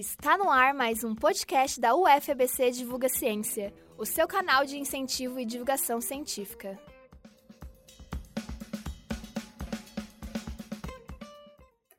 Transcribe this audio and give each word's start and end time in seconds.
Está 0.00 0.38
no 0.38 0.48
ar 0.48 0.72
mais 0.72 1.04
um 1.04 1.14
podcast 1.14 1.78
da 1.78 1.94
UFABC 1.94 2.70
Divulga 2.70 3.06
Ciência, 3.06 3.70
o 3.98 4.06
seu 4.06 4.26
canal 4.26 4.64
de 4.64 4.78
incentivo 4.78 5.38
e 5.38 5.44
divulgação 5.44 6.00
científica. 6.00 6.80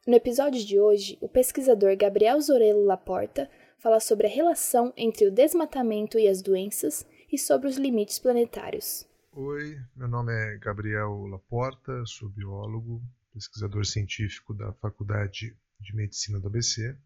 No 0.07 0.15
episódio 0.15 0.65
de 0.65 0.79
hoje, 0.79 1.15
o 1.21 1.29
pesquisador 1.29 1.95
Gabriel 1.95 2.41
Zorello 2.41 2.83
Laporta 2.83 3.47
fala 3.77 3.99
sobre 3.99 4.25
a 4.25 4.31
relação 4.31 4.91
entre 4.97 5.27
o 5.27 5.31
desmatamento 5.31 6.18
e 6.18 6.27
as 6.27 6.41
doenças 6.41 7.05
e 7.31 7.38
sobre 7.38 7.68
os 7.68 7.77
limites 7.77 8.18
planetários. 8.18 9.07
Oi, 9.31 9.77
meu 9.95 10.07
nome 10.07 10.33
é 10.33 10.57
Gabriel 10.57 11.27
Laporta, 11.27 12.04
sou 12.07 12.29
biólogo, 12.29 12.99
pesquisador 13.31 13.85
científico 13.85 14.55
da 14.55 14.73
Faculdade 14.73 15.55
de 15.79 15.95
Medicina 15.95 16.39
do 16.39 16.47
ABC. 16.47 16.97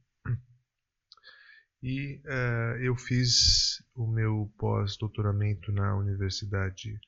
E 1.84 2.22
uh, 2.26 2.78
eu 2.82 2.96
fiz 2.96 3.84
o 3.96 4.08
meu 4.08 4.52
pós-doutoramento 4.58 5.72
na 5.72 5.96
Universidade 5.98 7.00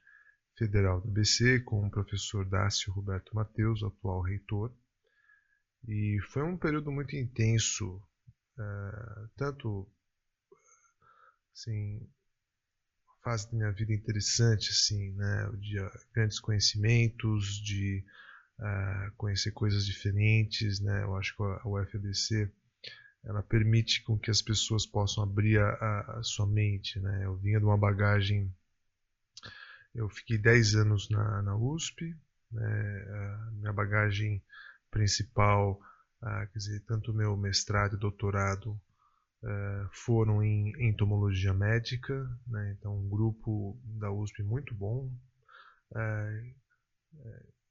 Federal 0.57 1.01
do 1.01 1.09
ABC 1.09 1.61
com 1.61 1.85
o 1.85 1.91
professor 1.91 2.47
Dácio 2.47 2.93
Roberto 2.93 3.35
Mateus, 3.35 3.81
atual 3.83 4.21
reitor. 4.21 4.73
E 5.87 6.19
foi 6.31 6.43
um 6.43 6.57
período 6.57 6.91
muito 6.91 7.15
intenso, 7.15 7.95
uh, 8.57 9.29
tanto 9.35 9.89
assim, 11.53 12.07
fase 13.23 13.51
da 13.51 13.57
minha 13.57 13.71
vida 13.71 13.93
interessante, 13.93 14.69
assim, 14.69 15.11
né, 15.13 15.49
de 15.59 15.77
grandes 16.13 16.39
conhecimentos, 16.39 17.61
de 17.63 18.05
conhecer 19.17 19.51
coisas 19.51 19.85
diferentes, 19.85 20.79
né? 20.79 21.03
Eu 21.03 21.15
acho 21.15 21.35
que 21.35 21.43
a 21.43 21.67
UFABC 21.67 22.51
ela 23.27 23.43
permite 23.43 24.01
com 24.03 24.17
que 24.17 24.31
as 24.31 24.41
pessoas 24.41 24.85
possam 24.85 25.21
abrir 25.21 25.59
a, 25.59 26.17
a, 26.17 26.23
sua 26.23 26.47
mente, 26.47 26.97
né? 26.99 27.25
Eu 27.25 27.35
vinha 27.35 27.59
de 27.59 27.65
uma 27.65 27.77
bagagem, 27.77 28.49
eu 29.93 30.07
fiquei 30.07 30.37
10 30.37 30.75
anos 30.75 31.09
na, 31.09 31.41
na 31.41 31.55
USP, 31.57 32.15
né? 32.49 33.49
Minha 33.51 33.73
bagagem 33.73 34.41
principal, 34.89 35.73
uh, 36.21 36.47
quer 36.51 36.57
dizer, 36.57 36.79
tanto 36.85 37.13
meu 37.13 37.35
mestrado 37.35 37.97
e 37.97 37.99
doutorado 37.99 38.71
uh, 39.43 39.89
foram 39.91 40.41
em 40.41 40.71
entomologia 40.87 41.53
médica, 41.53 42.25
né? 42.47 42.77
Então 42.79 42.97
um 42.97 43.09
grupo 43.09 43.77
da 43.83 44.09
USP 44.09 44.41
muito 44.41 44.73
bom. 44.73 45.11
Uh, 45.91 46.55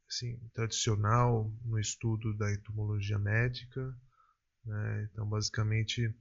assim, 0.07 0.39
tradicional 0.53 1.51
no 1.65 1.79
estudo 1.79 2.37
da 2.37 2.53
entomologia 2.53 3.19
médica. 3.19 3.97
Né? 4.67 5.09
Então, 5.13 5.29
basicamente, 5.29 6.13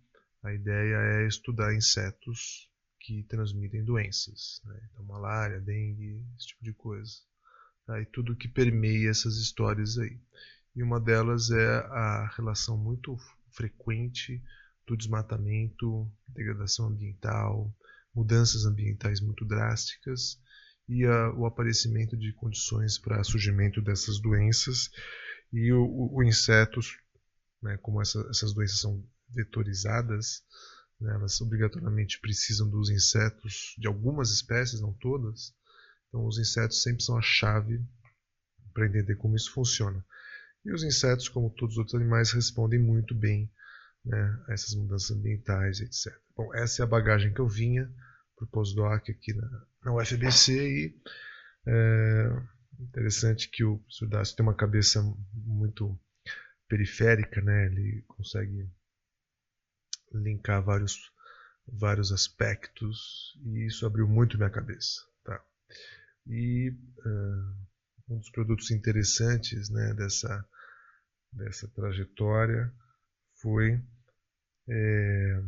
a 0.43 0.53
ideia 0.53 0.95
é 0.95 1.27
estudar 1.27 1.73
insetos 1.73 2.69
que 2.99 3.23
transmitem 3.23 3.83
doenças. 3.83 4.61
Né? 4.65 4.89
Então, 4.91 5.03
malária, 5.05 5.59
dengue, 5.59 6.23
esse 6.37 6.47
tipo 6.47 6.63
de 6.63 6.73
coisa. 6.73 7.13
Tá? 7.85 7.99
E 8.02 8.05
tudo 8.05 8.35
que 8.35 8.47
permeia 8.47 9.09
essas 9.09 9.37
histórias 9.37 9.97
aí. 9.97 10.19
E 10.75 10.83
uma 10.83 10.99
delas 10.99 11.52
é 11.52 11.77
a 11.77 12.31
relação 12.35 12.77
muito 12.77 13.17
frequente 13.52 14.43
do 14.85 14.95
desmatamento, 14.95 16.11
degradação 16.27 16.87
ambiental, 16.87 17.73
mudanças 18.13 18.65
ambientais 18.65 19.19
muito 19.19 19.45
drásticas 19.45 20.39
e 20.87 21.03
a, 21.05 21.31
o 21.33 21.45
aparecimento 21.45 22.15
de 22.15 22.31
condições 22.33 22.97
para 22.97 23.23
surgimento 23.23 23.81
dessas 23.81 24.19
doenças 24.19 24.89
e 25.52 25.71
o, 25.71 25.83
o, 25.83 26.17
o 26.17 26.23
insetos, 26.23 26.97
né, 27.66 27.77
como 27.77 27.99
essa, 27.99 28.19
essas 28.30 28.53
doenças 28.53 28.80
são 28.80 29.03
vetorizadas, 29.27 30.44
né, 31.02 31.14
elas 31.15 31.42
obrigatoriamente 31.42 32.20
precisam 32.21 32.70
dos 32.70 32.89
insetos 32.92 33.73
de 33.77 33.87
algumas 33.87 34.30
espécies, 34.31 34.80
não 34.80 34.93
todas. 34.93 35.53
Então, 36.08 36.26
os 36.26 36.37
insetos 36.37 36.83
sempre 36.83 37.03
são 37.03 37.17
a 37.17 37.21
chave 37.23 37.83
para 38.71 38.86
entender 38.86 39.15
como 39.15 39.36
isso 39.36 39.52
funciona. 39.52 40.05
E 40.64 40.71
os 40.71 40.83
insetos, 40.83 41.27
como 41.27 41.49
todos 41.49 41.73
os 41.73 41.80
outros 41.80 41.95
animais, 41.95 42.31
respondem 42.31 42.80
muito 42.80 43.15
bem 43.15 43.52
né, 44.03 44.43
a 44.47 44.53
essas 44.53 44.76
mudanças 44.76 45.11
ambientais, 45.11 45.80
etc. 45.80 46.15
Bom, 46.37 46.53
essa 46.53 46.82
é 46.82 46.83
a 46.83 46.87
bagagem 46.87 47.33
que 47.33 47.39
eu 47.39 47.47
vinha 47.47 47.92
para 48.36 48.45
o 48.45 48.47
pós-doc 48.47 49.09
aqui 49.09 49.33
na, 49.33 49.65
na 49.83 49.95
UFBC 49.95 50.53
e 50.53 51.02
é 51.67 52.30
interessante 52.80 53.49
que 53.49 53.64
o 53.64 53.80
professor 53.80 54.36
tem 54.36 54.45
uma 54.45 54.53
cabeça 54.53 55.02
muito 55.33 55.97
periférica, 56.75 57.41
né? 57.41 57.67
Ele 57.67 58.03
consegue 58.08 58.69
linkar 60.13 60.61
vários 60.61 61.11
vários 61.67 62.11
aspectos 62.11 63.36
e 63.43 63.65
isso 63.65 63.86
abriu 63.86 64.08
muito 64.08 64.37
minha 64.37 64.49
cabeça, 64.49 65.02
tá? 65.23 65.43
E 66.27 66.69
uh, 66.69 68.14
um 68.14 68.17
dos 68.19 68.30
produtos 68.30 68.69
interessantes, 68.71 69.69
né, 69.69 69.93
dessa 69.93 70.47
dessa 71.31 71.67
trajetória 71.69 72.71
foi 73.41 73.81
é, 74.69 75.43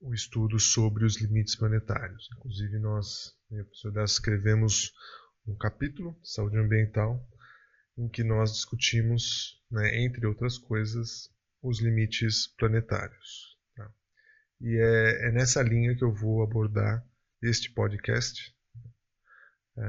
o 0.00 0.12
estudo 0.14 0.58
sobre 0.58 1.04
os 1.04 1.20
limites 1.20 1.54
planetários. 1.54 2.28
Inclusive, 2.36 2.78
nós, 2.78 3.36
o 3.50 3.64
professor 3.64 4.02
escrevemos 4.02 4.92
um 5.46 5.54
capítulo, 5.54 6.18
Saúde 6.24 6.58
Ambiental, 6.58 7.24
em 7.96 8.08
que 8.08 8.22
nós 8.22 8.52
discutimos, 8.52 9.62
né, 9.70 10.04
entre 10.04 10.26
outras 10.26 10.58
coisas, 10.58 11.30
os 11.62 11.80
limites 11.80 12.46
planetários. 12.46 13.58
Tá? 13.74 13.90
E 14.60 14.76
é, 14.76 15.28
é, 15.28 15.32
nessa 15.32 15.62
linha 15.62 15.96
que 15.96 16.04
eu 16.04 16.12
vou 16.12 16.42
abordar 16.42 17.04
este 17.42 17.70
podcast, 17.70 18.54
é, 19.78 19.82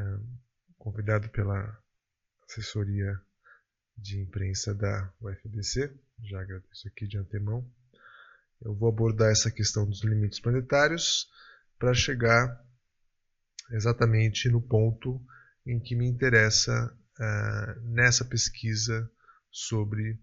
convidado 0.78 1.30
pela 1.30 1.78
assessoria 2.48 3.20
de 3.98 4.22
imprensa 4.22 4.74
da 4.74 5.14
UFBC, 5.20 5.94
já 6.24 6.42
agradeço 6.42 6.88
aqui 6.88 7.08
de 7.08 7.18
antemão, 7.18 7.70
eu 8.62 8.74
vou 8.74 8.90
abordar 8.90 9.32
essa 9.32 9.52
questão 9.52 9.88
dos 9.88 10.04
limites 10.04 10.40
planetários 10.40 11.30
para 11.78 11.94
chegar 11.94 12.66
exatamente 13.72 14.50
no 14.50 14.62
ponto 14.62 15.22
em 15.66 15.80
que 15.80 15.96
me 15.96 16.08
interessa 16.08 16.96
uh, 17.20 17.82
nessa 17.82 18.26
pesquisa 18.26 19.10
sobre 19.52 20.20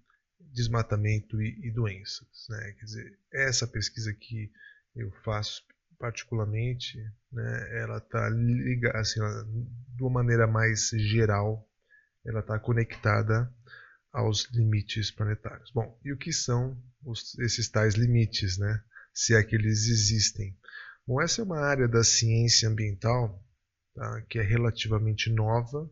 desmatamento 0.53 1.41
e, 1.43 1.69
e 1.69 1.71
doenças. 1.71 2.47
Né? 2.49 2.73
Quer 2.79 2.85
dizer, 2.85 3.19
essa 3.33 3.67
pesquisa 3.67 4.13
que 4.13 4.51
eu 4.95 5.11
faço 5.25 5.63
particularmente, 5.99 6.99
né, 7.33 7.81
ela 7.81 7.99
está 7.99 8.29
ligada, 8.29 8.99
assim, 8.99 9.21
ela, 9.21 9.45
de 9.45 10.03
uma 10.03 10.11
maneira 10.11 10.47
mais 10.47 10.91
geral, 10.91 11.69
ela 12.25 12.41
está 12.41 12.59
conectada 12.59 13.53
aos 14.13 14.45
limites 14.53 15.11
planetários. 15.11 15.71
Bom, 15.73 15.99
e 16.05 16.13
o 16.13 16.17
que 16.17 16.33
são 16.33 16.81
os, 17.05 17.37
esses 17.39 17.69
tais 17.69 17.95
limites, 17.95 18.59
né? 18.59 18.83
se 19.13 19.35
é 19.35 19.43
que 19.43 19.55
eles 19.55 19.89
existem? 19.89 20.57
Bom, 21.07 21.21
essa 21.21 21.41
é 21.41 21.45
uma 21.45 21.61
área 21.61 21.89
da 21.89 22.03
ciência 22.03 22.69
ambiental 22.69 23.43
tá? 23.95 24.23
que 24.29 24.39
é 24.39 24.43
relativamente 24.43 25.31
nova, 25.31 25.91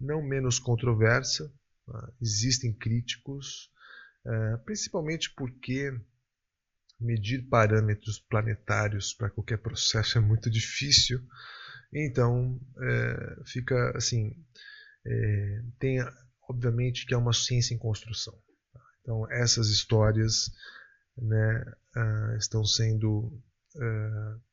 não 0.00 0.22
menos 0.22 0.58
controversa. 0.58 1.52
Tá? 1.86 2.12
Existem 2.20 2.72
críticos, 2.72 3.70
é, 4.24 4.56
principalmente 4.58 5.32
porque 5.34 5.92
medir 7.00 7.48
parâmetros 7.48 8.18
planetários 8.18 9.14
para 9.14 9.30
qualquer 9.30 9.58
processo 9.58 10.18
é 10.18 10.20
muito 10.20 10.50
difícil. 10.50 11.20
Então, 11.92 12.60
é, 12.80 13.42
fica 13.46 13.96
assim, 13.96 14.34
é, 15.06 15.62
tem 15.78 15.98
obviamente 16.48 17.06
que 17.06 17.14
é 17.14 17.16
uma 17.16 17.32
ciência 17.32 17.74
em 17.74 17.78
construção. 17.78 18.34
Tá? 18.72 18.80
Então 19.02 19.30
essas 19.30 19.68
histórias 19.68 20.50
né, 21.16 21.64
uh, 21.96 22.36
estão 22.36 22.64
sendo 22.64 23.32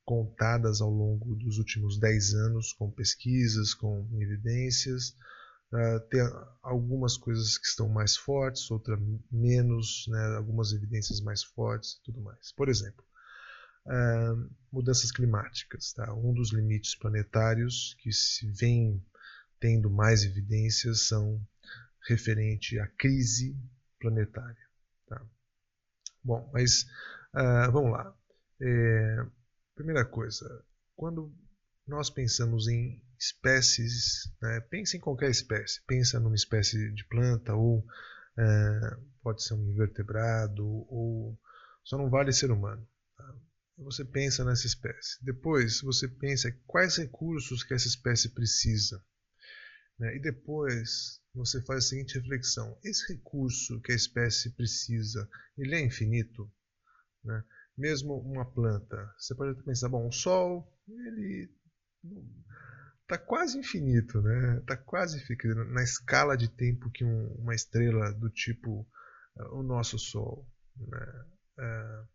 contadas 0.04 0.82
ao 0.82 0.90
longo 0.90 1.36
dos 1.36 1.58
últimos 1.58 1.98
10 2.00 2.34
anos 2.36 2.72
com 2.74 2.92
pesquisas, 2.92 3.74
com 3.74 4.08
evidências. 4.22 5.16
Uh, 5.76 6.00
tem 6.10 6.22
algumas 6.62 7.18
coisas 7.18 7.58
que 7.58 7.68
estão 7.68 7.90
mais 7.90 8.16
fortes, 8.16 8.72
outras 8.72 8.98
menos, 9.30 10.06
né, 10.08 10.36
algumas 10.38 10.72
evidências 10.72 11.20
mais 11.20 11.44
fortes 11.44 11.94
e 11.94 12.04
tudo 12.04 12.22
mais. 12.22 12.54
Por 12.54 12.70
exemplo, 12.70 13.04
uh, 13.86 14.50
mudanças 14.72 15.12
climáticas. 15.12 15.92
Tá? 15.92 16.14
Um 16.14 16.34
dos 16.34 16.54
limites 16.54 16.96
planetários 16.96 17.96
que 18.00 18.12
se 18.12 18.50
vem 18.52 19.04
tendo 19.60 19.90
mais 19.90 20.24
evidências 20.24 21.08
são 21.08 21.46
referente 22.08 22.80
à 22.80 22.88
crise 22.88 23.58
planetária. 24.00 24.66
Tá? 25.08 25.22
Bom, 26.24 26.50
mas 26.54 26.84
uh, 27.34 27.72
vamos 27.72 27.92
lá. 27.92 28.16
É, 28.62 29.26
primeira 29.76 30.06
coisa, 30.06 30.64
quando 30.96 31.36
nós 31.86 32.10
pensamos 32.10 32.68
em 32.70 33.04
espécies, 33.26 34.32
né, 34.42 34.60
pense 34.70 34.98
em 34.98 35.00
qualquer 35.00 35.30
espécie, 35.30 35.82
pensa 35.88 36.20
numa 36.20 36.36
espécie 36.36 36.92
de 36.94 37.06
planta 37.08 37.54
ou 37.54 37.80
uh, 37.80 39.06
pode 39.22 39.44
ser 39.44 39.56
um 39.56 39.72
invertebrado 39.72 40.66
ou 40.66 41.40
só 41.84 41.98
não 41.98 42.10
vale 42.10 42.32
ser 42.34 42.52
humano. 42.52 42.88
Tá? 43.18 43.36
Você 43.80 44.06
pensa 44.06 44.44
nessa 44.44 44.68
espécie. 44.68 45.24
Depois 45.24 45.82
você 45.82 46.08
pensa 46.08 46.52
quais 46.66 46.98
recursos 46.98 47.64
que 47.64 47.74
essa 47.74 47.88
espécie 47.88 48.30
precisa. 48.30 49.04
Né? 50.00 50.18
E 50.18 50.20
depois 50.20 51.22
você 51.34 51.62
faz 51.64 51.86
a 51.86 51.88
seguinte 51.90 52.20
reflexão: 52.20 52.78
esse 52.84 53.14
recurso 53.14 53.82
que 53.82 53.92
a 53.92 53.96
espécie 53.96 54.52
precisa, 54.52 55.30
ele 55.58 55.76
é 55.76 55.82
infinito? 55.82 56.52
Né? 57.24 57.44
Mesmo 57.78 58.20
uma 58.20 58.46
planta, 58.46 59.14
você 59.18 59.36
pode 59.36 59.62
pensar, 59.64 59.90
bom, 59.90 60.08
o 60.08 60.12
Sol, 60.12 60.72
ele 60.88 61.52
está 63.06 63.20
quase 63.20 63.58
infinito, 63.58 64.22
né? 64.22 64.58
Está 64.60 64.76
quase 64.76 65.20
ficando 65.26 65.64
na 65.66 65.84
escala 65.84 66.36
de 66.36 66.50
tempo 66.50 66.90
que 66.90 67.06
um, 67.06 67.28
uma 67.36 67.54
estrela 67.54 68.12
do 68.12 68.30
tipo 68.30 68.82
uh, 69.38 69.60
o 69.60 69.64
nosso 69.64 69.98
Sol, 69.98 70.48
né? 70.76 71.26
uh, 71.60 72.08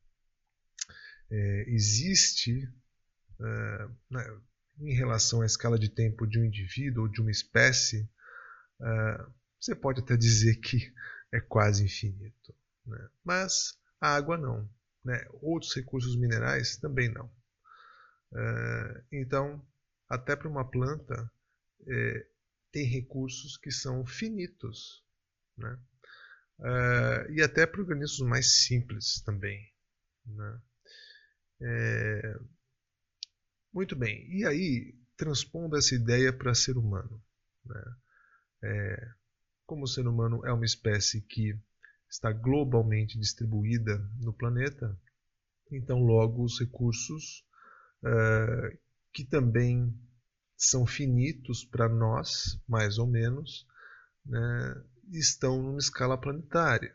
é, 1.32 1.64
existe 1.68 2.68
uh, 3.38 4.42
em 4.80 4.92
relação 4.94 5.42
à 5.42 5.46
escala 5.46 5.78
de 5.78 5.88
tempo 5.88 6.26
de 6.26 6.40
um 6.40 6.44
indivíduo 6.44 7.04
ou 7.04 7.08
de 7.08 7.20
uma 7.20 7.30
espécie, 7.30 8.10
você 9.60 9.74
pode 9.74 10.00
até 10.00 10.16
dizer 10.16 10.56
que 10.56 10.92
é 11.30 11.38
quase 11.38 11.84
infinito, 11.84 12.54
né? 12.86 13.08
mas 13.22 13.78
a 14.00 14.16
água 14.16 14.38
não. 14.38 14.68
Né? 15.04 15.22
Outros 15.42 15.74
recursos 15.74 16.16
minerais 16.16 16.78
também 16.78 17.12
não. 17.12 17.30
Então, 19.12 19.62
até 20.10 20.34
para 20.34 20.48
uma 20.48 20.68
planta, 20.68 21.32
é, 21.86 22.26
tem 22.72 22.84
recursos 22.84 23.56
que 23.56 23.70
são 23.70 24.04
finitos. 24.04 25.04
Né? 25.56 25.78
Uh, 26.58 27.32
e 27.32 27.42
até 27.42 27.66
para 27.66 27.80
organismos 27.80 28.28
mais 28.28 28.64
simples 28.64 29.22
também. 29.22 29.72
Né? 30.26 30.60
É, 31.62 32.40
muito 33.72 33.94
bem. 33.94 34.28
E 34.30 34.44
aí, 34.44 34.98
transpondo 35.16 35.76
essa 35.76 35.94
ideia 35.94 36.32
para 36.32 36.54
ser 36.54 36.76
humano. 36.76 37.22
Né? 37.64 37.84
É, 38.62 39.10
como 39.64 39.84
o 39.84 39.88
ser 39.88 40.06
humano 40.08 40.44
é 40.44 40.52
uma 40.52 40.64
espécie 40.64 41.22
que 41.22 41.56
está 42.10 42.32
globalmente 42.32 43.18
distribuída 43.18 43.98
no 44.18 44.32
planeta, 44.32 44.98
então 45.70 46.00
logo 46.00 46.42
os 46.42 46.58
recursos 46.58 47.46
uh, 48.02 48.76
que 49.12 49.24
também 49.24 49.94
são 50.56 50.86
finitos 50.86 51.64
para 51.64 51.88
nós, 51.88 52.60
mais 52.68 52.98
ou 52.98 53.06
menos, 53.06 53.66
né, 54.24 54.84
estão 55.12 55.62
numa 55.62 55.78
escala 55.78 56.18
planetária. 56.18 56.94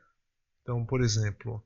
Então, 0.62 0.85
por 0.85 1.01
exemplo, 1.01 1.63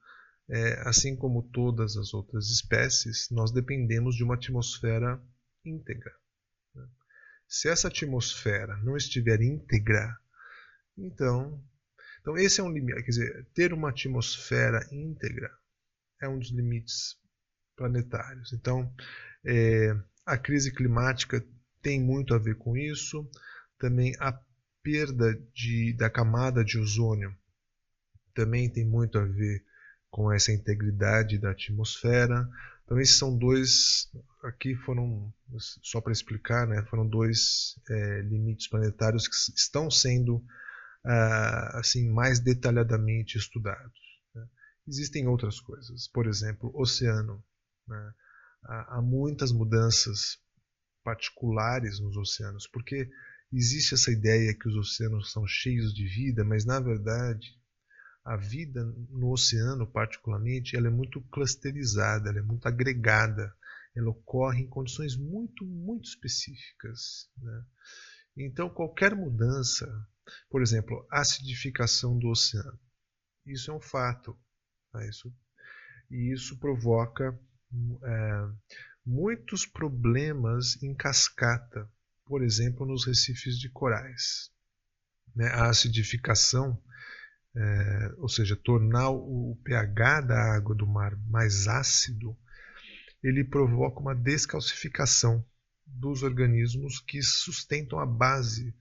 é, 0.49 0.87
assim 0.87 1.15
como 1.15 1.43
todas 1.51 1.97
as 1.97 2.13
outras 2.13 2.49
espécies, 2.49 3.29
nós 3.29 3.51
dependemos 3.51 4.15
de 4.15 4.23
uma 4.23 4.35
atmosfera 4.35 5.21
íntegra. 5.63 6.13
Né? 6.73 6.87
Se 7.47 7.69
essa 7.69 7.87
atmosfera 7.87 8.77
não 8.77 8.95
estiver 8.95 9.41
íntegra, 9.41 10.17
então 10.97 11.63
então 12.21 12.37
esse 12.37 12.59
é 12.59 12.63
um 12.63 12.71
limite, 12.71 13.01
quer 13.03 13.09
dizer, 13.09 13.47
ter 13.53 13.73
uma 13.73 13.89
atmosfera 13.89 14.85
íntegra 14.91 15.49
é 16.21 16.27
um 16.27 16.37
dos 16.37 16.51
limites 16.51 17.17
planetários. 17.75 18.51
Então, 18.53 18.93
é, 19.45 19.95
a 20.29 20.37
crise 20.37 20.71
climática 20.71 21.43
tem 21.81 21.99
muito 21.99 22.33
a 22.33 22.37
ver 22.37 22.55
com 22.55 22.77
isso. 22.77 23.27
Também 23.79 24.13
a 24.19 24.39
perda 24.83 25.33
de, 25.53 25.93
da 25.93 26.09
camada 26.09 26.63
de 26.63 26.77
ozônio 26.77 27.35
também 28.33 28.69
tem 28.69 28.85
muito 28.85 29.17
a 29.17 29.25
ver 29.25 29.63
com 30.09 30.31
essa 30.31 30.51
integridade 30.51 31.37
da 31.39 31.51
atmosfera. 31.51 32.47
Então 32.85 32.99
esses 32.99 33.17
são 33.17 33.35
dois, 33.35 34.09
aqui 34.43 34.75
foram, 34.75 35.33
só 35.81 35.99
para 35.99 36.13
explicar, 36.13 36.67
né, 36.67 36.83
foram 36.89 37.07
dois 37.07 37.75
é, 37.89 38.21
limites 38.21 38.67
planetários 38.67 39.27
que 39.27 39.35
estão 39.57 39.89
sendo 39.89 40.37
uh, 40.37 41.77
assim 41.77 42.09
mais 42.09 42.39
detalhadamente 42.39 43.37
estudados. 43.37 43.99
Né? 44.33 44.47
Existem 44.87 45.27
outras 45.27 45.59
coisas, 45.59 46.07
por 46.07 46.27
exemplo, 46.27 46.71
oceano. 46.73 47.43
Né? 47.87 48.13
Há, 48.63 49.01
muitas 49.01 49.51
mudanças 49.51 50.37
particulares 51.03 51.99
nos 51.99 52.15
oceanos, 52.17 52.67
porque 52.67 53.09
existe 53.51 53.93
essa 53.93 54.11
ideia 54.11 54.53
que 54.53 54.67
os 54.67 54.75
oceanos 54.75 55.31
são 55.31 55.47
cheios 55.47 55.93
de 55.93 56.05
vida, 56.05 56.43
mas 56.43 56.65
na 56.65 56.79
verdade 56.79 57.57
a 58.23 58.35
vida 58.35 58.83
no 59.09 59.31
oceano, 59.31 59.87
particularmente, 59.87 60.75
ela 60.75 60.87
é 60.87 60.91
muito 60.91 61.21
clusterizada, 61.31 62.29
ela 62.29 62.39
é 62.39 62.43
muito 62.43 62.67
agregada, 62.67 63.51
ela 63.95 64.09
ocorre 64.09 64.61
em 64.61 64.69
condições 64.69 65.15
muito, 65.15 65.65
muito 65.65 66.07
específicas. 66.07 67.29
Né? 67.37 67.65
Então, 68.37 68.69
qualquer 68.69 69.15
mudança 69.15 69.87
por 70.49 70.61
exemplo, 70.61 71.07
acidificação 71.11 72.17
do 72.17 72.29
oceano. 72.29 72.79
Isso 73.45 73.71
é 73.71 73.73
um 73.73 73.81
fato. 73.81 74.37
Tá? 74.91 75.05
Isso, 75.07 75.33
e 76.09 76.33
isso 76.33 76.57
provoca 76.59 77.39
é, 78.03 78.47
muitos 79.05 79.65
problemas 79.65 80.81
em 80.81 80.93
cascata, 80.93 81.89
por 82.25 82.43
exemplo, 82.43 82.85
nos 82.85 83.05
recifes 83.05 83.57
de 83.59 83.69
corais. 83.69 84.51
Né? 85.35 85.47
A 85.47 85.69
acidificação, 85.69 86.81
é, 87.55 88.13
ou 88.17 88.29
seja, 88.29 88.55
tornar 88.55 89.09
o 89.09 89.59
pH 89.63 90.21
da 90.21 90.55
água 90.55 90.75
do 90.75 90.87
mar 90.87 91.15
mais 91.27 91.67
ácido, 91.67 92.37
ele 93.23 93.43
provoca 93.43 93.99
uma 93.99 94.15
descalcificação 94.15 95.45
dos 95.85 96.23
organismos 96.23 96.99
que 96.99 97.21
sustentam 97.21 97.99
a 97.99 98.05
base 98.05 98.73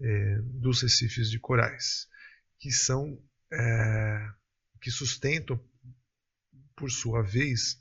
é, 0.00 0.38
dos 0.42 0.82
recifes 0.82 1.30
de 1.30 1.38
corais, 1.38 2.08
que 2.58 2.70
são 2.70 3.20
é, 3.52 4.28
que 4.80 4.90
sustentam, 4.90 5.58
por 6.76 6.90
sua 6.90 7.22
vez, 7.22 7.80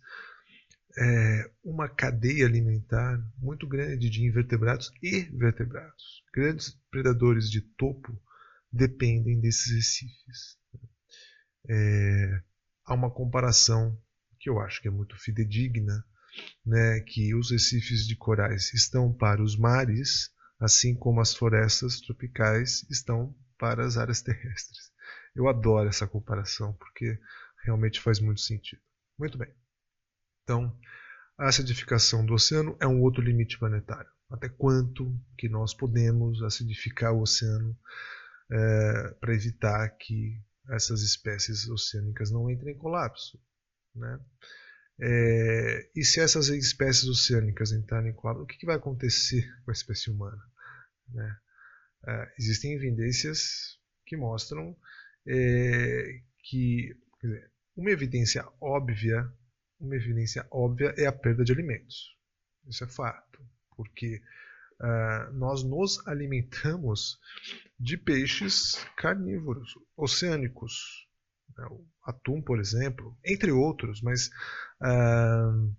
é, 0.97 1.51
uma 1.63 1.87
cadeia 1.87 2.45
alimentar 2.45 3.19
muito 3.37 3.67
grande 3.67 4.09
de 4.09 4.23
invertebrados 4.23 4.91
e 5.01 5.21
vertebrados. 5.21 6.23
Grandes 6.33 6.77
predadores 6.89 7.49
de 7.49 7.61
topo 7.61 8.19
dependem 8.71 9.39
desses 9.39 9.71
recifes. 9.71 10.57
É, 11.69 12.41
há 12.85 12.93
uma 12.93 13.11
comparação 13.11 13.97
que 14.39 14.49
eu 14.49 14.59
acho 14.59 14.81
que 14.81 14.87
é 14.87 14.91
muito 14.91 15.17
fidedigna, 15.17 16.03
né, 16.65 16.99
que 17.01 17.33
os 17.35 17.51
recifes 17.51 18.05
de 18.05 18.15
corais 18.15 18.73
estão 18.73 19.11
para 19.11 19.41
os 19.41 19.57
mares 19.57 20.31
assim 20.59 20.95
como 20.95 21.21
as 21.21 21.35
florestas 21.35 22.01
tropicais 22.01 22.85
estão 22.89 23.35
para 23.57 23.85
as 23.85 23.97
áreas 23.97 24.21
terrestres. 24.21 24.91
Eu 25.35 25.47
adoro 25.47 25.87
essa 25.87 26.07
comparação 26.07 26.73
porque 26.73 27.19
realmente 27.63 28.01
faz 28.01 28.19
muito 28.19 28.41
sentido. 28.41 28.81
Muito 29.17 29.37
bem. 29.37 29.53
Então, 30.47 30.73
a 31.37 31.49
acidificação 31.49 32.25
do 32.25 32.33
oceano 32.33 32.77
é 32.79 32.87
um 32.87 33.01
outro 33.01 33.21
limite 33.21 33.59
planetário. 33.59 34.09
Até 34.31 34.47
quanto 34.47 35.13
que 35.37 35.49
nós 35.49 35.73
podemos 35.73 36.41
acidificar 36.41 37.13
o 37.13 37.21
oceano 37.21 37.77
é, 38.49 39.09
para 39.19 39.33
evitar 39.33 39.89
que 39.97 40.41
essas 40.69 41.01
espécies 41.01 41.67
oceânicas 41.67 42.31
não 42.31 42.49
entrem 42.49 42.73
em 42.73 42.77
colapso, 42.77 43.37
né? 43.93 44.19
É, 44.99 45.91
e 45.93 46.03
se 46.03 46.21
essas 46.21 46.47
espécies 46.47 47.09
oceânicas 47.09 47.73
entrarem 47.73 48.11
em 48.11 48.15
colapso, 48.15 48.43
o 48.43 48.47
que, 48.47 48.57
que 48.57 48.65
vai 48.65 48.77
acontecer 48.77 49.45
com 49.65 49.71
a 49.71 49.73
espécie 49.73 50.09
humana? 50.09 50.41
Né? 51.09 51.37
É, 52.07 52.33
existem 52.39 52.73
evidências 52.73 53.77
que 54.05 54.15
mostram 54.15 54.75
é, 55.27 56.21
que 56.41 56.95
dizer, 57.21 57.51
uma 57.75 57.91
evidência 57.91 58.47
óbvia, 58.59 59.29
uma 59.79 59.95
evidência 59.95 60.45
óbvia 60.51 60.93
é 60.97 61.05
a 61.05 61.11
perda 61.11 61.43
de 61.43 61.51
alimentos. 61.51 62.15
Isso 62.67 62.83
é 62.83 62.87
fato, 62.87 63.39
porque 63.75 64.21
uh, 64.81 65.33
nós 65.33 65.63
nos 65.63 66.05
alimentamos 66.07 67.19
de 67.79 67.97
peixes 67.97 68.75
carnívoros, 68.97 69.73
oceânicos, 69.95 71.07
né, 71.57 71.65
atum, 72.03 72.41
por 72.41 72.59
exemplo, 72.59 73.17
entre 73.23 73.51
outros, 73.51 74.01
mas 74.01 74.27
uh, 74.81 75.75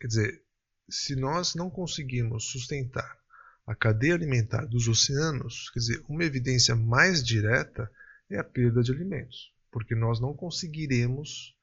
quer 0.00 0.06
dizer, 0.06 0.42
se 0.88 1.16
nós 1.16 1.54
não 1.54 1.68
conseguimos 1.68 2.50
sustentar 2.50 3.18
a 3.66 3.74
cadeia 3.74 4.14
alimentar 4.14 4.64
dos 4.64 4.88
oceanos, 4.88 5.68
quer 5.70 5.80
dizer, 5.80 6.04
uma 6.08 6.24
evidência 6.24 6.74
mais 6.74 7.22
direta 7.22 7.90
é 8.30 8.38
a 8.38 8.44
perda 8.44 8.82
de 8.82 8.90
alimentos, 8.92 9.52
porque 9.70 9.94
nós 9.94 10.20
não 10.20 10.34
conseguiremos 10.34 11.54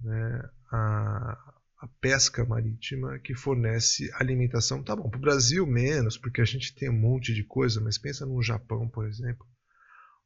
né, 0.00 0.50
a, 0.70 1.54
a, 1.80 1.88
pesca 2.00 2.44
marítima 2.44 3.18
que 3.18 3.34
fornece 3.34 4.10
alimentação. 4.14 4.82
Tá 4.82 4.94
bom, 4.94 5.08
para 5.08 5.18
o 5.18 5.20
Brasil 5.20 5.66
menos, 5.66 6.16
porque 6.16 6.40
a 6.40 6.44
gente 6.44 6.74
tem 6.74 6.90
um 6.90 6.98
monte 6.98 7.34
de 7.34 7.44
coisa, 7.44 7.80
mas 7.80 7.98
pensa 7.98 8.26
no 8.26 8.42
Japão, 8.42 8.88
por 8.88 9.06
exemplo, 9.06 9.46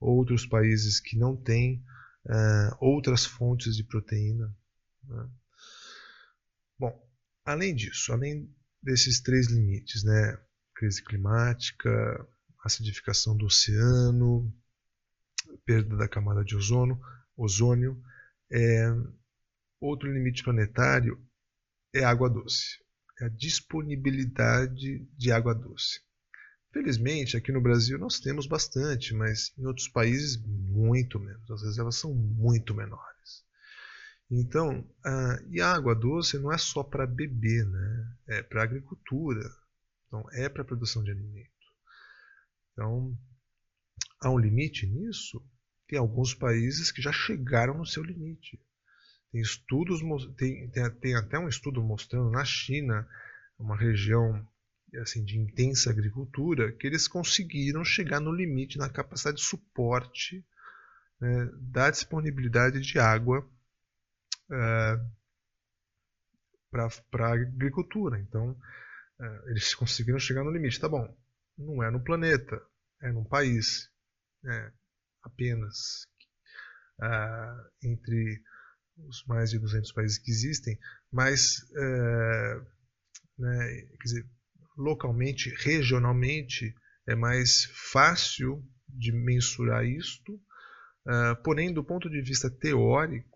outros 0.01 0.47
países 0.47 1.01
que 1.01 1.17
não 1.17 1.37
têm 1.37 1.85
uh, 2.27 2.77
outras 2.81 3.25
fontes 3.25 3.77
de 3.77 3.85
proteína. 3.85 4.55
Né? 5.05 5.29
Bom, 6.79 7.09
além 7.45 7.75
disso, 7.75 8.13
além 8.13 8.53
desses 8.83 9.21
três 9.21 9.49
limites, 9.49 10.03
né? 10.03 10.39
crise 10.75 11.03
climática, 11.05 12.29
acidificação 12.65 13.37
do 13.37 13.47
oceano, 13.47 14.53
perda 15.65 15.97
da 15.97 16.09
camada 16.09 16.45
de 16.45 16.57
ozono, 16.57 17.01
ozônio, 17.37 18.03
é, 18.51 18.87
outro 19.83 20.12
limite 20.12 20.45
planetário 20.45 21.21
é 21.93 22.05
água 22.05 22.31
doce, 22.31 22.79
é 23.21 23.27
a 23.27 23.29
disponibilidade 23.29 25.07
de 25.17 25.33
água 25.33 25.55
doce. 25.55 26.01
Felizmente, 26.73 27.37
aqui 27.37 27.53
no 27.53 27.61
Brasil 27.61 27.99
nós 27.99 28.19
temos 28.19 28.47
bastante, 28.47 29.15
mas 29.15 29.53
em 29.59 29.67
outros 29.67 29.89
países 29.89 30.37
muito 30.37 31.21
menos. 31.21 31.47
Vezes 31.49 31.77
elas 31.79 31.97
são 31.97 32.15
muito 32.15 32.75
menores. 32.75 33.45
Então, 34.31 34.89
a, 35.05 35.39
e 35.51 35.61
a 35.61 35.71
água 35.71 35.95
doce 35.95 36.39
não 36.39 36.51
é 36.51 36.57
só 36.57 36.83
para 36.83 37.07
beber, 37.07 37.67
né? 37.67 38.17
é 38.29 38.43
para 38.43 38.62
agricultura, 38.62 39.47
então 40.07 40.25
é 40.33 40.49
para 40.49 40.65
produção 40.65 41.05
de 41.05 41.11
alimento. 41.11 41.51
Então, 42.73 43.15
há 44.21 44.31
um 44.31 44.39
limite 44.39 44.87
nisso? 44.87 45.45
Tem 45.87 45.99
alguns 45.99 46.33
países 46.33 46.91
que 46.91 47.03
já 47.03 47.12
chegaram 47.12 47.77
no 47.77 47.85
seu 47.85 48.03
limite. 48.03 48.59
Tem 49.33 49.41
estudos, 49.41 50.01
tem, 50.37 50.69
tem, 50.69 50.91
tem 50.91 51.17
até 51.17 51.39
um 51.39 51.49
estudo 51.49 51.83
mostrando 51.83 52.31
na 52.31 52.45
China, 52.45 53.09
uma 53.59 53.77
região 53.77 54.47
assim, 55.01 55.25
de 55.25 55.39
intensa 55.39 55.91
agricultura, 55.91 56.71
que 56.73 56.87
eles 56.87 57.09
conseguiram 57.09 57.83
chegar 57.83 58.21
no 58.21 58.31
limite 58.31 58.77
na 58.77 58.91
capacidade 58.91 59.39
de 59.39 59.43
suporte 59.43 60.45
né, 61.19 61.51
da 61.55 61.91
disponibilidade 61.91 62.81
de 62.81 62.99
água 62.99 63.49
é, 64.51 65.01
para 66.71 67.29
a 67.29 67.33
agricultura. 67.33 68.19
Então, 68.21 68.55
é, 69.19 69.51
eles 69.51 69.75
conseguiram 69.75 70.19
chegar 70.19 70.45
no 70.45 70.51
limite. 70.51 70.79
Tá 70.79 70.89
bom, 70.89 71.17
não 71.57 71.83
é 71.83 71.91
no 71.91 72.05
planeta, 72.05 72.61
é 73.01 73.11
num 73.11 73.25
país. 73.25 73.91
É, 74.45 74.73
apenas 75.23 76.05
uh, 77.01 77.71
entre 77.83 78.43
os 78.97 79.25
mais 79.27 79.51
de 79.51 79.59
200 79.59 79.93
países 79.93 80.19
que 80.19 80.31
existem, 80.31 80.79
mas 81.11 81.59
uh, 81.73 82.67
né, 83.39 83.89
dizer, 84.03 84.27
localmente, 84.77 85.51
regionalmente, 85.59 86.75
é 87.07 87.15
mais 87.15 87.65
fácil 87.93 88.65
de 88.89 89.13
mensurar 89.13 89.85
isto, 89.85 90.35
uh, 90.35 91.43
porém, 91.43 91.73
do 91.73 91.83
ponto 91.83 92.09
de 92.09 92.23
vista 92.23 92.51
teórico, 92.51 93.33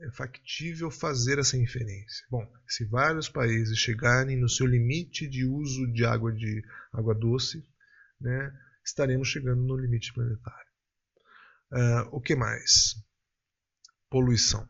é 0.00 0.10
factível 0.10 0.90
fazer 0.90 1.38
essa 1.38 1.56
inferência. 1.56 2.26
Bom, 2.30 2.44
se 2.66 2.84
vários 2.86 3.28
países 3.28 3.78
chegarem 3.78 4.36
no 4.36 4.48
seu 4.48 4.66
limite 4.66 5.28
de 5.28 5.44
uso 5.44 5.86
de 5.92 6.04
água 6.04 6.32
de 6.32 6.62
água 6.92 7.14
doce, 7.14 7.64
né, 8.20 8.52
estaremos 8.84 9.28
chegando 9.28 9.62
no 9.62 9.76
limite 9.76 10.12
planetário. 10.12 10.72
Uh, 11.72 12.16
o 12.16 12.20
que 12.20 12.34
mais? 12.34 12.96
Poluição. 14.12 14.68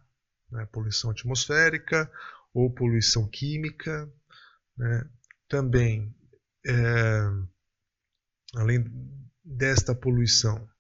Né? 0.53 0.65
Poluição 0.67 1.11
atmosférica 1.11 2.09
ou 2.55 2.73
poluição 2.73 3.29
química. 3.29 4.09
Né? 4.79 5.11
Também, 5.49 6.15
é, 6.65 6.73
além 8.55 8.85
desta 9.45 9.95
poluição, 9.95 10.71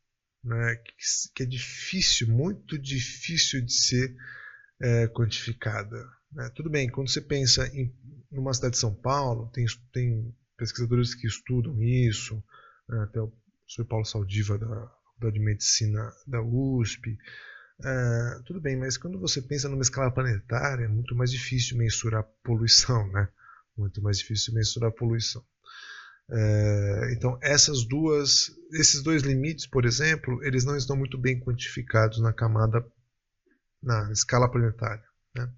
né, 0.44 0.76
que, 0.76 0.94
que, 1.34 1.42
é 1.42 1.46
difícil, 1.46 2.28
muito 2.28 2.78
difícil 2.78 3.64
de 3.64 3.72
ser 3.72 4.16
é, 4.80 5.08
quantificada. 5.08 6.08
Né? 6.30 6.48
Tudo 6.54 6.70
bem, 6.70 6.88
quando 6.88 7.10
você 7.10 7.20
pensa 7.20 7.66
em 7.66 7.92
numa 8.30 8.54
cidade 8.54 8.74
de 8.74 8.80
São 8.80 8.94
Paulo, 8.94 9.50
tem, 9.52 9.66
tem 9.92 10.34
pesquisadores 10.56 11.14
que 11.14 11.26
estudam 11.26 11.82
isso, 11.82 12.42
né, 12.88 13.02
até 13.02 13.20
o 13.20 13.28
professor 13.58 13.84
Paulo 13.84 14.06
Saldiva 14.06 14.56
da 14.56 14.66
Faculdade 14.66 15.34
de 15.34 15.40
Medicina 15.40 16.10
da 16.26 16.40
USP. 16.40 17.18
Uh, 17.84 18.42
tudo 18.44 18.60
bem, 18.60 18.76
mas 18.76 18.96
quando 18.96 19.18
você 19.18 19.42
pensa 19.42 19.68
numa 19.68 19.82
escala 19.82 20.10
planetária, 20.12 20.84
é 20.84 20.88
muito 20.88 21.16
mais 21.16 21.32
difícil 21.32 21.76
mensurar 21.76 22.22
poluição, 22.44 23.10
né? 23.10 23.28
Muito 23.76 24.00
mais 24.00 24.18
difícil 24.18 24.54
mensurar 24.54 24.92
poluição. 24.92 25.44
Uh, 26.28 27.10
então, 27.10 27.36
essas 27.42 27.84
duas, 27.84 28.50
esses 28.72 29.02
dois 29.02 29.22
limites, 29.22 29.66
por 29.66 29.84
exemplo, 29.84 30.42
eles 30.44 30.64
não 30.64 30.76
estão 30.76 30.96
muito 30.96 31.18
bem 31.18 31.40
quantificados 31.40 32.20
na 32.20 32.32
camada, 32.32 32.86
na 33.82 34.12
escala 34.12 34.48
planetária. 34.48 35.04
Né? 35.34 35.50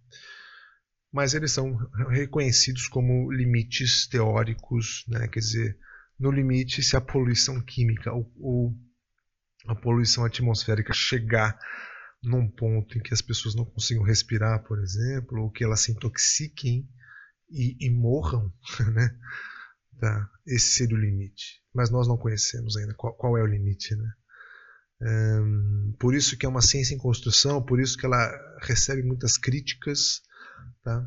Mas 1.13 1.35
eles 1.35 1.53
são 1.53 1.77
reconhecidos 2.09 2.89
como 2.89 3.31
limites 3.31 4.07
teóricos, 4.07 5.05
né? 5.07 5.29
quer 5.29 5.41
dizer, 5.41 5.79
no 6.19 6.31
limite, 6.31 6.83
se 6.83 6.97
a 6.97 7.01
poluição 7.01 7.61
química 7.61 8.13
ou, 8.13 8.33
ou 8.41 8.75
a 9.69 9.75
poluição 9.75 10.25
atmosférica 10.25 10.93
chegar 10.93 11.59
num 12.25 12.49
ponto 12.49 12.99
em 12.99 13.03
que 13.03 13.15
as 13.15 13.23
pessoas 13.23 13.55
não 13.55 13.65
consigam 13.65 14.03
respirar, 14.03 14.63
por 14.65 14.79
exemplo, 14.81 15.43
ou 15.43 15.51
que 15.51 15.65
elas 15.65 15.81
se 15.81 15.93
intoxiquem 15.93 16.89
e, 17.51 17.77
e 17.81 17.91
morram, 17.91 18.53
né? 18.93 19.19
Tá? 20.01 20.31
Esse 20.47 20.69
seria 20.69 20.97
o 20.97 21.01
limite. 21.01 21.63
Mas 21.73 21.91
nós 21.91 22.09
não 22.09 22.17
conhecemos 22.17 22.77
ainda 22.77 22.95
qual, 22.95 23.15
qual 23.15 23.37
é 23.39 23.43
o 23.43 23.47
limite, 23.47 23.95
né? 23.95 24.13
Por 25.99 26.15
isso 26.15 26.37
que 26.37 26.47
é 26.47 26.49
uma 26.49 26.63
ciência 26.63 26.95
em 26.95 26.99
construção, 26.99 27.63
por 27.63 27.81
isso 27.81 27.97
que 27.97 28.07
ela 28.07 28.31
recebe 28.63 29.03
muitas 29.03 29.37
críticas, 29.37 30.23
tá? 30.83 31.07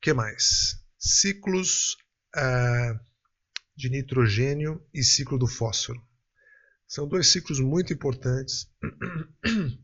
que 0.00 0.12
mais? 0.12 0.78
Ciclos 0.98 1.96
uh, 2.36 3.00
de 3.74 3.88
nitrogênio 3.88 4.84
e 4.92 5.02
ciclo 5.02 5.38
do 5.38 5.46
fósforo. 5.46 6.00
São 6.86 7.08
dois 7.08 7.28
ciclos 7.28 7.58
muito 7.60 7.92
importantes. 7.92 8.70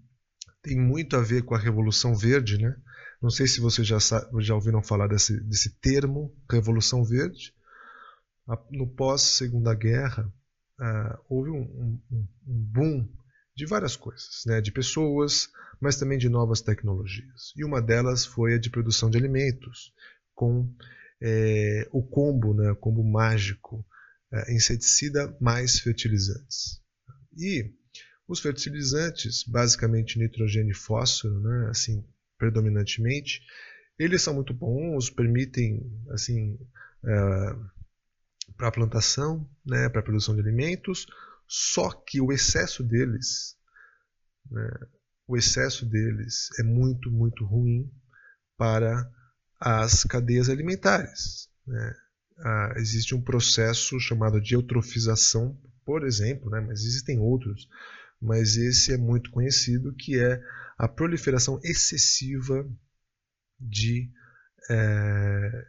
Tem 0.63 0.79
muito 0.79 1.17
a 1.17 1.23
ver 1.23 1.43
com 1.43 1.55
a 1.55 1.59
Revolução 1.59 2.15
Verde, 2.15 2.59
né? 2.59 2.77
Não 3.21 3.31
sei 3.31 3.47
se 3.47 3.61
vocês 3.61 3.87
já, 3.87 3.99
já 4.41 4.55
ouviram 4.55 4.83
falar 4.83 5.07
desse, 5.07 5.39
desse 5.41 5.79
termo, 5.81 6.35
Revolução 6.51 7.05
Verde. 7.05 7.55
No 8.71 8.87
pós-Segunda 8.87 9.75
Guerra, 9.75 10.33
uh, 10.81 11.19
houve 11.29 11.51
um, 11.51 11.63
um, 11.63 12.01
um, 12.11 12.27
boom 12.47 13.09
de 13.55 13.67
várias 13.67 13.95
coisas, 13.95 14.43
né? 14.47 14.61
de 14.61 14.73
pessoas, 14.73 15.49
mas 15.81 15.97
também 15.97 16.19
de 16.19 16.29
novas 16.29 16.61
tecnologias. 16.61 17.53
E 17.57 17.65
uma 17.65 17.81
delas 17.81 18.25
foi 18.25 18.55
a 18.55 18.59
de 18.59 18.71
produção 18.71 19.11
de 19.11 19.19
alimentos, 19.19 19.93
com 20.35 20.75
é, 21.23 21.87
o 21.93 22.03
combo, 22.03 22.55
né, 22.55 22.75
combo 22.75 23.05
mágico, 23.05 23.85
é, 24.33 24.55
inseticida 24.55 25.37
mais 25.41 25.79
fertilizantes. 25.79 26.81
E 27.37 27.73
os 28.31 28.39
fertilizantes, 28.39 29.43
basicamente 29.43 30.17
nitrogênio 30.17 30.71
e 30.71 30.75
fósforo, 30.75 31.41
né, 31.41 31.69
assim, 31.69 32.07
predominantemente, 32.39 33.43
eles 33.99 34.23
são 34.23 34.33
muito 34.33 34.55
bons, 34.55 35.11
permitem, 35.11 35.83
assim, 36.11 36.57
é, 37.05 37.57
para 38.57 38.69
a 38.69 38.73
plantação, 38.73 39.51
né, 39.67 39.89
para 39.89 39.99
a 40.01 40.05
produção 40.05 40.37
de 40.37 40.41
alimentos, 40.41 41.07
só 41.49 41.91
que 41.91 42.21
o 42.21 42.31
excesso 42.31 42.85
deles, 42.85 43.57
né, 44.49 44.71
o 45.27 45.37
excesso 45.37 45.85
deles 45.85 46.51
é 46.61 46.63
muito, 46.63 47.11
muito 47.11 47.45
ruim 47.45 47.91
para 48.57 49.11
as 49.59 50.05
cadeias 50.05 50.49
alimentares. 50.49 51.49
Né? 51.67 51.95
Ah, 52.39 52.75
existe 52.77 53.13
um 53.13 53.21
processo 53.21 53.99
chamado 53.99 54.41
de 54.41 54.55
eutrofização, 54.55 55.61
por 55.85 56.07
exemplo, 56.07 56.49
né? 56.49 56.61
mas 56.61 56.85
existem 56.85 57.19
outros, 57.19 57.69
mas 58.21 58.57
esse 58.57 58.93
é 58.93 58.97
muito 58.97 59.31
conhecido, 59.31 59.95
que 59.95 60.19
é 60.19 60.43
a 60.77 60.87
proliferação 60.87 61.59
excessiva 61.63 62.69
de, 63.59 64.11
é, 64.71 65.67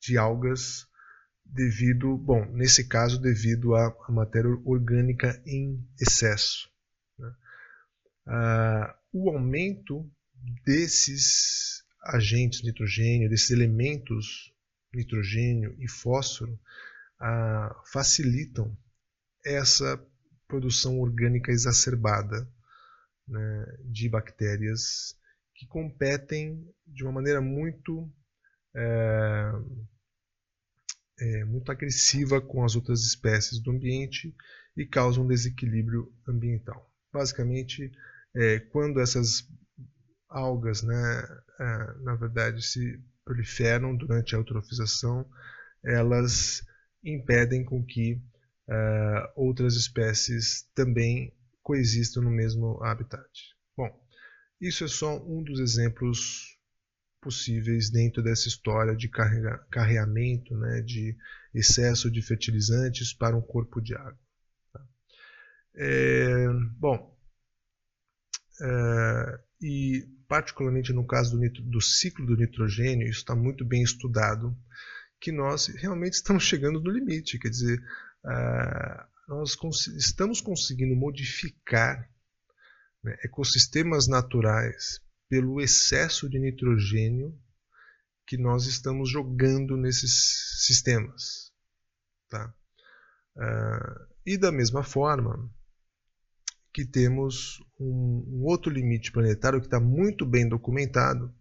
de 0.00 0.18
algas 0.18 0.86
devido, 1.44 2.16
bom, 2.16 2.44
nesse 2.46 2.88
caso 2.88 3.20
devido 3.20 3.74
à, 3.74 3.94
matéria 4.08 4.50
orgânica 4.64 5.40
em 5.46 5.86
excesso. 6.00 6.68
Né? 7.18 7.32
Ah, 8.26 8.98
o 9.12 9.30
aumento 9.30 10.10
desses 10.64 11.84
agentes 12.02 12.62
nitrogênio, 12.62 13.28
desses 13.28 13.50
elementos 13.50 14.52
nitrogênio 14.92 15.74
e 15.78 15.88
fósforo, 15.88 16.58
ah, 17.20 17.74
facilitam 17.92 18.76
essa 19.44 19.96
produção 20.46 21.00
orgânica 21.00 21.50
exacerbada 21.50 22.48
né, 23.26 23.78
de 23.84 24.08
bactérias 24.08 25.16
que 25.54 25.66
competem 25.66 26.68
de 26.86 27.02
uma 27.04 27.12
maneira 27.12 27.40
muito 27.40 28.12
é, 28.76 29.52
é, 31.20 31.44
muito 31.44 31.70
agressiva 31.70 32.40
com 32.40 32.64
as 32.64 32.74
outras 32.74 33.02
espécies 33.02 33.60
do 33.60 33.70
ambiente 33.70 34.34
e 34.76 34.84
causam 34.84 35.24
um 35.24 35.28
desequilíbrio 35.28 36.12
ambiental. 36.28 36.92
Basicamente, 37.12 37.92
é, 38.34 38.58
quando 38.58 39.00
essas 39.00 39.48
algas, 40.28 40.82
né, 40.82 41.22
é, 41.60 41.94
na 42.02 42.16
verdade, 42.16 42.60
se 42.62 43.00
proliferam 43.24 43.96
durante 43.96 44.34
a 44.34 44.38
eutrofização, 44.38 45.24
elas 45.84 46.62
impedem 47.04 47.64
com 47.64 47.84
que 47.84 48.20
uh, 48.68 49.32
outras 49.36 49.74
espécies 49.76 50.68
também 50.74 51.32
coexistam 51.62 52.22
no 52.22 52.30
mesmo 52.30 52.82
habitat. 52.82 53.28
Bom, 53.76 53.90
isso 54.60 54.84
é 54.84 54.88
só 54.88 55.22
um 55.24 55.42
dos 55.42 55.60
exemplos 55.60 56.58
possíveis 57.20 57.90
dentro 57.90 58.22
dessa 58.22 58.48
história 58.48 58.94
de 58.94 59.08
carreamento, 59.70 60.54
né, 60.56 60.82
de 60.82 61.16
excesso 61.54 62.10
de 62.10 62.20
fertilizantes 62.20 63.14
para 63.14 63.36
um 63.36 63.40
corpo 63.40 63.80
de 63.80 63.94
água. 63.94 64.18
Tá? 64.70 64.86
É, 65.74 66.46
bom, 66.76 67.16
é, 68.60 69.40
e 69.62 70.06
particularmente 70.28 70.92
no 70.92 71.06
caso 71.06 71.38
do, 71.38 71.62
do 71.62 71.80
ciclo 71.80 72.26
do 72.26 72.36
nitrogênio, 72.36 73.08
isso 73.08 73.20
está 73.20 73.34
muito 73.34 73.64
bem 73.64 73.82
estudado, 73.82 74.56
que 75.18 75.32
nós 75.32 75.68
realmente 75.68 76.14
estamos 76.20 76.44
chegando 76.44 76.80
no 76.80 76.90
limite, 76.90 77.38
quer 77.38 77.48
dizer, 77.48 77.82
uh, 78.24 79.04
nós 79.28 79.56
estamos 79.96 80.40
conseguindo 80.40 80.94
modificar 80.94 82.08
né, 83.02 83.16
ecossistemas 83.24 84.06
naturais 84.06 85.00
pelo 85.28 85.60
excesso 85.60 86.28
de 86.28 86.38
nitrogênio 86.38 87.38
que 88.26 88.38
nós 88.38 88.66
estamos 88.66 89.10
jogando 89.10 89.76
nesses 89.76 90.64
sistemas. 90.64 91.52
Tá? 92.28 92.54
Uh, 93.36 94.14
e 94.24 94.38
da 94.38 94.50
mesma 94.50 94.82
forma 94.82 95.50
que 96.72 96.84
temos 96.84 97.60
um, 97.78 98.24
um 98.26 98.44
outro 98.44 98.70
limite 98.72 99.12
planetário 99.12 99.60
que 99.60 99.66
está 99.66 99.78
muito 99.78 100.26
bem 100.26 100.48
documentado, 100.48 101.32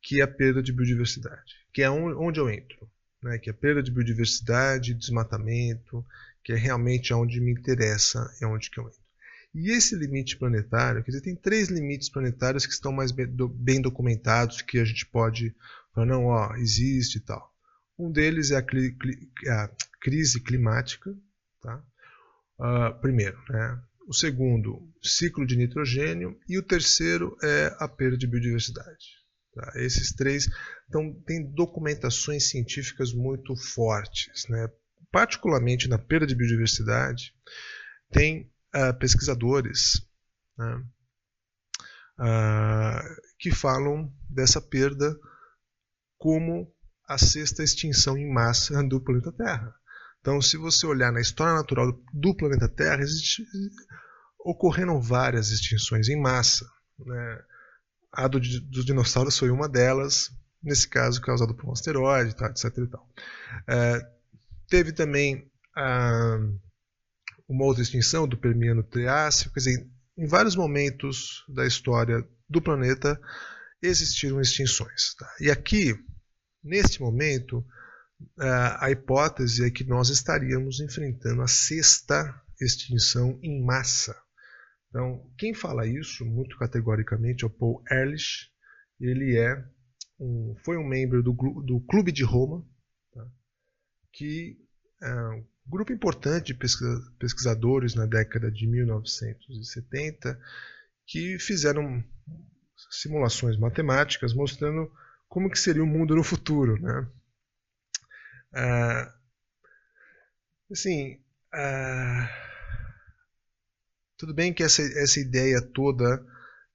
que 0.00 0.20
é 0.20 0.24
a 0.24 0.28
perda 0.28 0.62
de 0.62 0.72
biodiversidade, 0.72 1.54
que 1.72 1.82
é 1.82 1.90
onde 1.90 2.40
eu 2.40 2.50
entro, 2.50 2.90
né? 3.22 3.38
que 3.38 3.50
é 3.50 3.52
perda 3.52 3.82
de 3.82 3.90
biodiversidade, 3.90 4.94
desmatamento, 4.94 6.04
que 6.42 6.52
é 6.52 6.56
realmente 6.56 7.14
onde 7.14 7.40
me 7.40 7.52
interessa, 7.52 8.30
é 8.40 8.46
onde 8.46 8.70
que 8.70 8.78
eu 8.78 8.86
entro. 8.86 9.02
E 9.54 9.70
esse 9.70 9.94
limite 9.94 10.38
planetário, 10.38 11.04
quer 11.04 11.10
dizer, 11.10 11.22
tem 11.22 11.36
três 11.36 11.68
limites 11.68 12.08
planetários 12.08 12.64
que 12.64 12.72
estão 12.72 12.90
mais 12.90 13.12
bem 13.12 13.82
documentados, 13.82 14.62
que 14.62 14.78
a 14.78 14.84
gente 14.84 15.04
pode 15.06 15.54
falar, 15.94 16.06
não, 16.06 16.26
ó, 16.26 16.54
existe 16.56 17.18
e 17.18 17.20
tal. 17.20 17.52
Um 17.98 18.10
deles 18.10 18.50
é 18.50 18.56
a, 18.56 18.62
cli 18.62 18.96
a 19.46 19.70
crise 20.00 20.40
climática, 20.40 21.14
tá? 21.60 21.84
Uh, 22.58 22.98
primeiro, 23.00 23.38
né? 23.50 23.78
O 24.08 24.14
segundo, 24.14 24.90
ciclo 25.02 25.46
de 25.46 25.56
nitrogênio. 25.56 26.38
E 26.48 26.58
o 26.58 26.62
terceiro 26.62 27.36
é 27.42 27.76
a 27.78 27.86
perda 27.86 28.16
de 28.16 28.26
biodiversidade. 28.26 29.21
Tá? 29.54 29.72
Esses 29.76 30.12
três 30.12 30.48
então, 30.88 31.12
têm 31.26 31.50
documentações 31.52 32.48
científicas 32.48 33.12
muito 33.12 33.54
fortes. 33.56 34.46
Né? 34.48 34.68
Particularmente 35.10 35.88
na 35.88 35.98
perda 35.98 36.26
de 36.26 36.34
biodiversidade, 36.34 37.34
tem 38.10 38.50
uh, 38.74 38.98
pesquisadores 38.98 40.06
né, 40.56 40.82
uh, 42.18 43.22
que 43.38 43.50
falam 43.50 44.12
dessa 44.28 44.60
perda 44.60 45.14
como 46.18 46.72
a 47.08 47.18
sexta 47.18 47.62
extinção 47.62 48.16
em 48.16 48.32
massa 48.32 48.82
do 48.84 49.00
planeta 49.00 49.32
Terra. 49.32 49.74
Então, 50.20 50.40
se 50.40 50.56
você 50.56 50.86
olhar 50.86 51.10
na 51.10 51.20
história 51.20 51.52
natural 51.52 51.92
do 52.14 52.36
planeta 52.36 52.68
Terra, 52.68 53.02
existe, 53.02 53.44
ocorreram 54.38 55.00
várias 55.02 55.50
extinções 55.50 56.08
em 56.08 56.20
massa. 56.20 56.64
Né? 56.98 57.44
A 58.12 58.28
do, 58.28 58.38
dos 58.38 58.84
dinossauros 58.84 59.38
foi 59.38 59.50
uma 59.50 59.68
delas, 59.68 60.30
nesse 60.62 60.86
caso 60.88 61.20
causada 61.20 61.54
por 61.54 61.66
um 61.66 61.72
asteroide, 61.72 62.36
tá, 62.36 62.46
etc. 62.46 62.64
E 62.78 62.86
tal. 62.86 63.08
É, 63.68 64.00
teve 64.68 64.92
também 64.92 65.50
a, 65.76 66.38
uma 67.48 67.64
outra 67.64 67.82
extinção 67.82 68.28
do 68.28 68.36
Permiano 68.36 68.82
Triássico, 68.82 69.54
quer 69.54 69.60
dizer, 69.60 69.90
em 70.16 70.26
vários 70.26 70.54
momentos 70.54 71.44
da 71.48 71.66
história 71.66 72.26
do 72.48 72.60
planeta 72.60 73.18
existiram 73.80 74.40
extinções. 74.40 75.14
Tá? 75.18 75.28
E 75.40 75.50
aqui, 75.50 75.94
neste 76.62 77.00
momento, 77.00 77.64
a 78.38 78.90
hipótese 78.90 79.64
é 79.64 79.70
que 79.70 79.84
nós 79.84 80.08
estaríamos 80.10 80.80
enfrentando 80.80 81.42
a 81.42 81.48
sexta 81.48 82.34
extinção 82.60 83.38
em 83.42 83.64
massa. 83.64 84.16
Então, 84.92 85.26
quem 85.38 85.54
fala 85.54 85.86
isso 85.86 86.22
muito 86.22 86.58
categoricamente 86.58 87.44
é 87.44 87.46
o 87.46 87.50
Paul 87.50 87.82
Ehrlich. 87.90 88.52
Ele 89.00 89.38
é 89.38 89.64
um, 90.20 90.54
foi 90.62 90.76
um 90.76 90.86
membro 90.86 91.22
do, 91.22 91.32
do 91.32 91.80
Clube 91.80 92.12
de 92.12 92.22
Roma, 92.22 92.62
tá? 93.10 93.26
que 94.12 94.58
é 95.02 95.14
um 95.30 95.46
grupo 95.66 95.94
importante 95.94 96.52
de 96.52 96.58
pesquisadores 97.18 97.94
na 97.94 98.04
década 98.04 98.50
de 98.50 98.66
1970 98.66 100.38
que 101.06 101.38
fizeram 101.38 102.04
simulações 102.90 103.56
matemáticas 103.56 104.34
mostrando 104.34 104.92
como 105.26 105.50
que 105.50 105.58
seria 105.58 105.82
o 105.82 105.86
mundo 105.86 106.14
no 106.14 106.22
futuro, 106.22 106.78
né? 106.78 107.08
Ah, 108.52 109.14
assim, 110.70 111.18
ah, 111.50 112.41
tudo 114.22 114.32
bem 114.32 114.54
que 114.54 114.62
essa, 114.62 114.82
essa 115.00 115.18
ideia 115.18 115.60
toda 115.60 116.24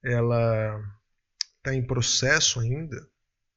ela 0.04 0.78
está 1.56 1.74
em 1.74 1.82
processo 1.82 2.60
ainda, 2.60 3.00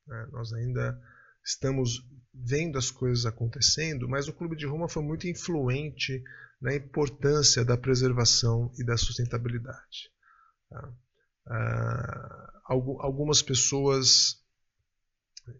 né? 0.07 0.27
nós 0.31 0.53
ainda 0.53 0.97
estamos 1.43 2.01
vendo 2.33 2.77
as 2.77 2.89
coisas 2.89 3.25
acontecendo, 3.25 4.07
mas 4.07 4.29
o 4.29 4.33
Clube 4.33 4.55
de 4.55 4.65
Roma 4.65 4.87
foi 4.87 5.03
muito 5.03 5.27
influente 5.27 6.23
na 6.61 6.73
importância 6.73 7.65
da 7.65 7.75
preservação 7.75 8.71
e 8.79 8.85
da 8.85 8.95
sustentabilidade. 8.95 10.09
Tá? 10.69 10.93
Ah, 11.47 12.61
algumas 12.69 13.41
pessoas 13.41 14.41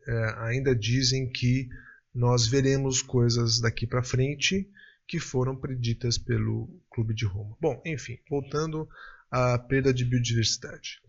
é, 0.07 0.35
ainda 0.37 0.73
dizem 0.73 1.29
que 1.29 1.67
nós 2.15 2.47
veremos 2.47 3.01
coisas 3.01 3.59
daqui 3.59 3.85
para 3.85 4.01
frente 4.01 4.71
que 5.11 5.19
foram 5.19 5.57
preditas 5.57 6.17
pelo 6.17 6.69
Clube 6.89 7.13
de 7.13 7.25
Roma. 7.25 7.57
Bom, 7.59 7.81
enfim, 7.85 8.17
voltando 8.29 8.87
à 9.29 9.59
perda 9.59 9.93
de 9.93 10.05
biodiversidade. 10.05 11.01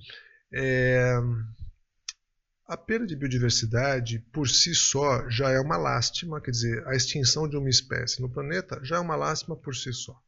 É, 0.52 1.14
a 2.66 2.76
perda 2.76 3.06
de 3.06 3.14
biodiversidade 3.14 4.18
por 4.32 4.48
si 4.48 4.74
só 4.74 5.30
já 5.30 5.50
é 5.50 5.60
uma 5.60 5.76
lástima, 5.76 6.40
quer 6.40 6.50
dizer, 6.50 6.84
a 6.88 6.96
extinção 6.96 7.48
de 7.48 7.56
uma 7.56 7.70
espécie 7.70 8.20
no 8.20 8.28
planeta 8.28 8.80
já 8.82 8.96
é 8.96 8.98
uma 8.98 9.14
lástima 9.14 9.56
por 9.56 9.72
si 9.72 9.92
só. 9.92 10.20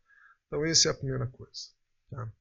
Então, 0.47 0.65
essa 0.65 0.87
é 0.87 0.93
a 0.93 0.95
primeira 0.95 1.27
coisa. 1.27 1.73
Tá? 2.09 2.33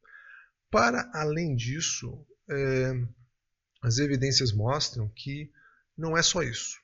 Para 0.69 1.09
além 1.15 1.55
disso, 1.55 2.27
é, 2.47 2.93
as 3.81 3.97
evidências 3.97 4.51
mostram 4.51 5.09
que 5.09 5.51
não 5.97 6.15
é 6.15 6.21
só 6.21 6.43
isso 6.43 6.83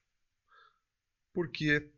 porque 1.40 1.90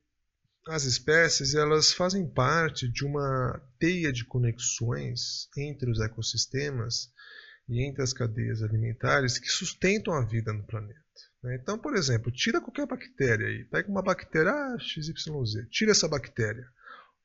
as 0.67 0.83
espécies 0.83 1.55
elas 1.55 1.91
fazem 1.91 2.27
parte 2.27 2.87
de 2.87 3.03
uma 3.03 3.59
teia 3.79 4.11
de 4.11 4.25
conexões 4.25 5.49
entre 5.57 5.89
os 5.89 5.99
ecossistemas 5.99 7.11
e 7.67 7.87
entre 7.87 8.03
as 8.03 8.13
cadeias 8.13 8.61
alimentares 8.61 9.37
que 9.37 9.47
sustentam 9.47 10.13
a 10.13 10.25
vida 10.25 10.53
no 10.53 10.65
planeta. 10.65 10.99
Né? 11.43 11.57
Então, 11.61 11.79
por 11.79 11.95
exemplo, 11.95 12.31
tira 12.31 12.61
qualquer 12.61 12.85
bactéria 12.85 13.47
aí, 13.47 13.65
pega 13.65 13.89
uma 13.89 14.03
bactéria 14.03 14.51
ah, 14.51 14.77
XYZ, 14.79 15.67
tira 15.69 15.91
essa 15.91 16.07
bactéria. 16.07 16.67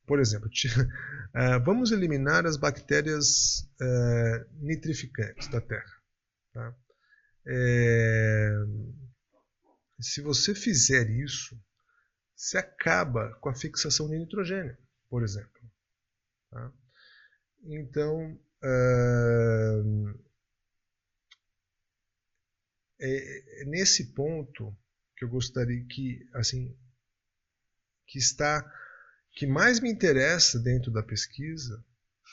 Por 0.07 0.21
exemplo, 0.21 0.49
tira, 0.49 0.83
uh, 1.35 1.65
vamos 1.65 1.91
eliminar 1.91 2.47
as 2.47 2.57
bactérias 2.57 3.69
uh, 3.81 4.65
nitrificantes 4.65 5.49
da 5.49 5.61
Terra. 5.61 5.93
Tá? 6.53 6.75
É, 7.49 8.53
se 10.01 10.21
você 10.21 10.55
fizer 10.55 11.09
isso, 11.11 11.57
se 12.37 12.59
acaba 12.59 13.33
com 13.41 13.49
a 13.49 13.55
fixação 13.55 14.09
de 14.09 14.19
nitrogênio, 14.19 14.77
por 15.09 15.25
exemplo. 15.25 15.61
Tá? 16.51 16.71
Então, 17.65 18.39
uh, 18.63 20.21
é, 23.01 23.65
nesse 23.67 24.13
ponto 24.13 24.77
que 25.17 25.25
eu 25.25 25.31
gostaria 25.31 25.83
que, 25.87 26.29
assim, 26.35 26.77
que 28.07 28.19
está, 28.19 28.63
que 29.33 29.47
mais 29.47 29.81
me 29.81 29.91
interessa 29.91 30.59
dentro 30.59 30.93
da 30.93 31.03
pesquisa, 31.03 31.83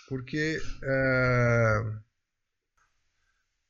porque, 0.10 0.60
uh, 0.60 2.04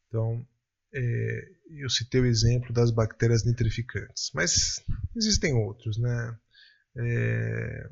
então, 0.08 0.48
é, 0.94 1.52
eu 1.80 1.90
citei 1.90 2.22
o 2.22 2.26
exemplo 2.26 2.74
das 2.74 2.92
bactérias 2.92 3.44
nitrificantes, 3.44 4.32
mas 4.34 4.84
existem 5.16 5.54
outros, 5.54 5.98
né? 5.98 6.38
É, 6.96 7.90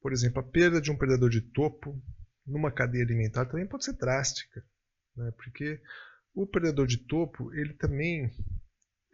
por 0.00 0.12
exemplo, 0.12 0.40
a 0.40 0.42
perda 0.42 0.80
de 0.80 0.90
um 0.90 0.96
predador 0.96 1.30
de 1.30 1.40
topo 1.40 2.00
numa 2.46 2.72
cadeia 2.72 3.04
alimentar 3.04 3.46
também 3.46 3.66
pode 3.66 3.84
ser 3.84 3.92
drástica, 3.92 4.64
né? 5.16 5.30
porque 5.36 5.80
O 6.34 6.46
predador 6.46 6.86
de 6.86 6.98
topo, 6.98 7.52
ele 7.54 7.74
também 7.74 8.32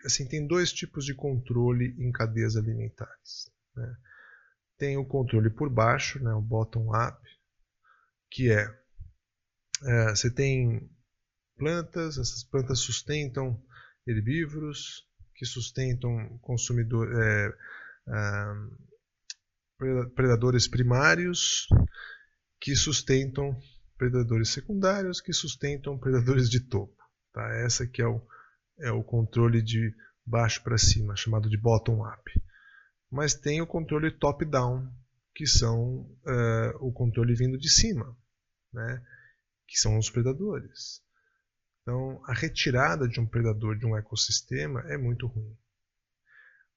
assim, 0.04 0.26
tem 0.26 0.46
dois 0.46 0.72
tipos 0.72 1.04
de 1.04 1.14
controle 1.14 1.94
em 1.98 2.12
cadeias 2.12 2.56
alimentares. 2.56 3.50
Né? 3.74 3.96
Tem 4.76 4.96
o 4.96 5.04
controle 5.04 5.50
por 5.50 5.70
baixo, 5.70 6.22
né, 6.22 6.32
o 6.34 6.40
bottom-up, 6.40 7.18
que 8.30 8.50
é, 8.50 8.66
é, 9.84 10.10
você 10.10 10.30
tem 10.30 10.90
plantas, 11.64 12.18
essas 12.18 12.44
plantas 12.44 12.80
sustentam 12.80 13.58
herbívoros, 14.06 15.08
que 15.34 15.46
sustentam 15.46 16.38
consumidor, 16.42 17.08
é, 17.10 17.54
é, 18.06 18.46
predadores 20.14 20.68
primários, 20.68 21.66
que 22.60 22.76
sustentam 22.76 23.58
predadores 23.96 24.50
secundários, 24.50 25.22
que 25.22 25.32
sustentam 25.32 25.98
predadores 25.98 26.50
de 26.50 26.60
topo. 26.60 26.94
Tá? 27.32 27.48
Essa 27.64 27.86
que 27.86 28.02
é 28.02 28.06
o, 28.06 28.20
é 28.80 28.90
o 28.90 29.02
controle 29.02 29.62
de 29.62 29.90
baixo 30.26 30.62
para 30.62 30.76
cima, 30.76 31.16
chamado 31.16 31.48
de 31.48 31.56
bottom-up. 31.56 32.30
Mas 33.10 33.32
tem 33.32 33.62
o 33.62 33.66
controle 33.66 34.10
top-down, 34.10 34.86
que 35.34 35.46
são 35.46 36.02
uh, 36.26 36.76
o 36.80 36.92
controle 36.92 37.34
vindo 37.34 37.56
de 37.56 37.70
cima, 37.70 38.14
né? 38.70 39.02
que 39.66 39.78
são 39.78 39.96
os 39.98 40.10
predadores. 40.10 41.02
Então, 41.84 42.20
a 42.24 42.32
retirada 42.32 43.06
de 43.06 43.20
um 43.20 43.26
predador 43.26 43.78
de 43.78 43.84
um 43.84 43.94
ecossistema 43.94 44.80
é 44.88 44.96
muito 44.96 45.26
ruim. 45.26 45.54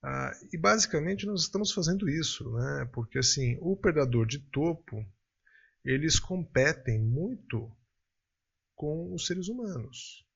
Ah, 0.04 0.32
e 0.52 0.58
basicamente 0.58 1.26
nós 1.26 1.44
estamos 1.44 1.72
fazendo 1.72 2.10
isso, 2.10 2.52
né? 2.52 2.90
porque 2.94 3.18
assim, 3.18 3.58
o 3.62 3.76
predador 3.76 4.28
de 4.28 4.40
topo 4.52 5.04
eles 5.84 6.20
competem 6.20 7.02
muito 7.02 7.72
com 8.76 9.14
os 9.14 9.26
seres 9.26 9.48
humanos 9.48 10.28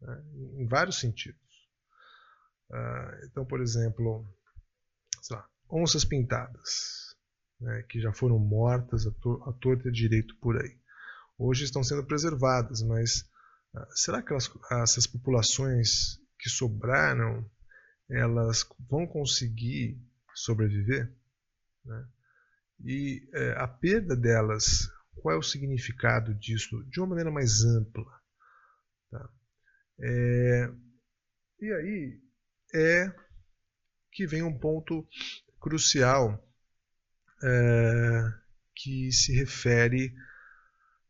né, 0.00 0.24
em 0.56 0.66
vários 0.66 1.00
sentidos. 1.00 1.38
Uh, 2.70 3.26
então, 3.26 3.44
por 3.44 3.60
exemplo, 3.60 4.26
lá, 5.30 5.48
onças 5.70 6.04
pintadas, 6.04 7.16
né, 7.60 7.82
que 7.88 8.00
já 8.00 8.12
foram 8.12 8.38
mortas 8.38 9.06
à, 9.06 9.10
to 9.10 9.52
torta 9.60 9.90
direito 9.90 10.36
por 10.36 10.60
aí. 10.60 10.78
Hoje 11.36 11.64
estão 11.64 11.82
sendo 11.82 12.04
preservadas, 12.04 12.82
mas 12.82 13.28
será 13.90 14.22
que 14.22 14.32
elas, 14.32 14.50
essas 14.82 15.06
populações 15.06 16.18
que 16.38 16.48
sobraram, 16.48 17.48
elas 18.10 18.66
vão 18.88 19.06
conseguir 19.06 20.00
sobreviver? 20.34 21.12
Né? 21.84 22.08
E 22.84 23.28
é, 23.34 23.52
a 23.58 23.66
perda 23.66 24.16
delas, 24.16 24.88
qual 25.16 25.34
é 25.34 25.38
o 25.38 25.42
significado 25.42 26.34
disso 26.34 26.84
de 26.90 27.00
uma 27.00 27.08
maneira 27.08 27.30
mais 27.30 27.64
ampla? 27.64 28.10
Tá? 29.10 29.30
É, 30.00 30.70
e 31.60 31.72
aí 31.72 32.22
é 32.74 33.12
que 34.12 34.26
vem 34.26 34.42
um 34.42 34.56
ponto 34.56 35.06
crucial 35.60 36.44
é, 37.42 38.32
que 38.74 39.10
se 39.12 39.32
refere 39.32 40.14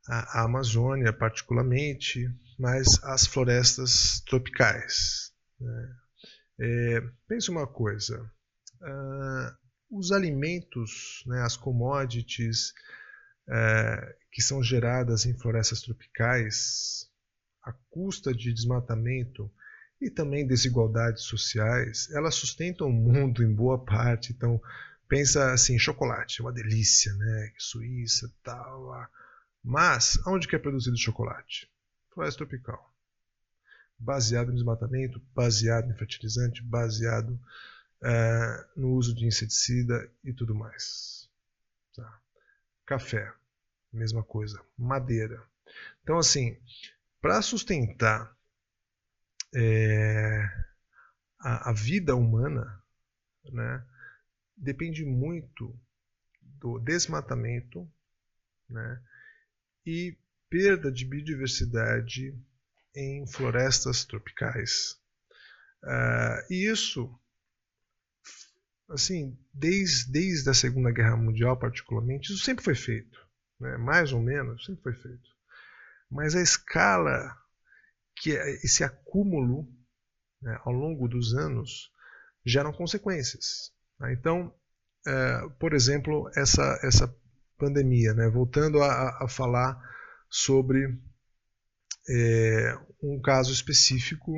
à, 0.07 0.45
Amazônia, 0.45 1.13
particularmente, 1.13 2.29
mas 2.59 2.87
às 3.05 3.27
florestas 3.27 4.21
tropicais. 4.27 5.33
Né? 5.61 5.97
É, 6.61 7.01
pense 7.29 7.51
uma 7.51 7.67
coisa: 7.67 8.21
uh, 8.83 9.57
os 9.91 10.13
alimentos, 10.13 11.23
né, 11.27 11.43
as 11.43 11.57
commodities 11.57 12.73
é, 13.49 14.17
que 14.31 14.43
são 14.43 14.63
geradas 14.63 15.25
em 15.25 15.39
florestas 15.39 15.81
tropicais, 15.81 17.09
a 17.65 17.73
custa 17.89 18.35
de 18.35 18.53
desmatamento 18.53 19.51
e 20.01 20.11
também 20.11 20.47
desigualdades 20.47 21.25
sociais, 21.25 22.09
elas 22.13 22.35
sustentam 22.35 22.89
o 22.89 22.93
mundo 22.93 23.43
em 23.43 23.53
boa 23.53 23.83
parte. 23.85 24.33
Então, 24.33 24.61
pensa 25.09 25.53
assim, 25.53 25.79
chocolate, 25.79 26.41
é 26.41 26.45
uma 26.45 26.53
delícia, 26.53 27.13
né? 27.15 27.53
Suíça, 27.59 28.31
tal. 28.43 28.93
Mas, 29.65 30.19
onde 30.27 30.47
que 30.47 30.55
é 30.55 30.59
produzido 30.59 30.97
chocolate? 30.97 31.69
Floresta 32.19 32.45
tropical. 32.45 32.93
Baseado 33.97 34.49
no 34.49 34.55
desmatamento, 34.55 35.21
baseado 35.33 35.89
em 35.89 35.95
fertilizante, 35.95 36.61
baseado 36.65 37.41
é, 38.03 38.67
no 38.77 38.95
uso 38.95 39.15
de 39.15 39.25
inseticida 39.25 40.11
e 40.25 40.33
tudo 40.33 40.53
mais. 40.53 41.31
Tá. 41.95 42.21
Café, 42.85 43.33
mesma 43.93 44.25
coisa. 44.25 44.61
Madeira. 44.77 45.41
Então, 46.03 46.19
assim, 46.19 46.61
para 47.21 47.41
sustentar 47.41 48.37
é, 49.55 50.43
a, 51.39 51.71
a, 51.71 51.73
vida 51.73 52.17
humana, 52.17 52.83
né, 53.45 53.87
depende 54.57 55.05
muito 55.05 55.73
do 56.43 56.81
desmatamento 56.81 57.89
né, 58.69 59.01
e 59.87 60.19
perda 60.51 60.91
de 60.91 61.05
biodiversidade 61.05 62.35
em 62.95 63.27
florestas 63.27 64.05
tropicais. 64.05 64.97
Uh, 65.85 66.53
e 66.53 66.71
isso 66.71 67.19
assim, 68.89 69.39
desde, 69.53 70.11
desde 70.11 70.49
a 70.49 70.55
Segunda 70.55 70.91
Guerra 70.91 71.17
Mundial, 71.17 71.57
particularmente, 71.59 72.33
isso 72.33 72.43
sempre 72.43 72.65
foi 72.65 72.75
feito. 72.75 73.19
Né? 73.61 73.77
Mais 73.77 74.13
ou 74.13 74.21
menos, 74.21 74.65
sempre 74.65 74.83
foi 74.83 74.95
feito. 74.95 75.29
Mas 76.11 76.35
a 76.35 76.41
escala, 76.41 77.37
que 78.17 78.37
é 78.37 78.51
esse 78.65 78.83
acúmulo 78.83 79.69
né, 80.41 80.59
ao 80.65 80.73
longo 80.73 81.07
dos 81.07 81.35
anos, 81.35 81.93
geram 82.45 82.73
consequências. 82.73 83.73
Né? 84.01 84.15
Então, 84.15 84.55
é, 85.07 85.49
por 85.59 85.75
exemplo, 85.75 86.31
essa, 86.35 86.81
essa 86.83 87.15
pandemia, 87.59 88.15
né? 88.15 88.29
voltando 88.29 88.83
a, 88.83 89.25
a 89.25 89.29
falar 89.29 89.79
sobre 90.31 90.99
é, 92.09 92.75
um 93.03 93.21
caso 93.21 93.53
específico 93.53 94.33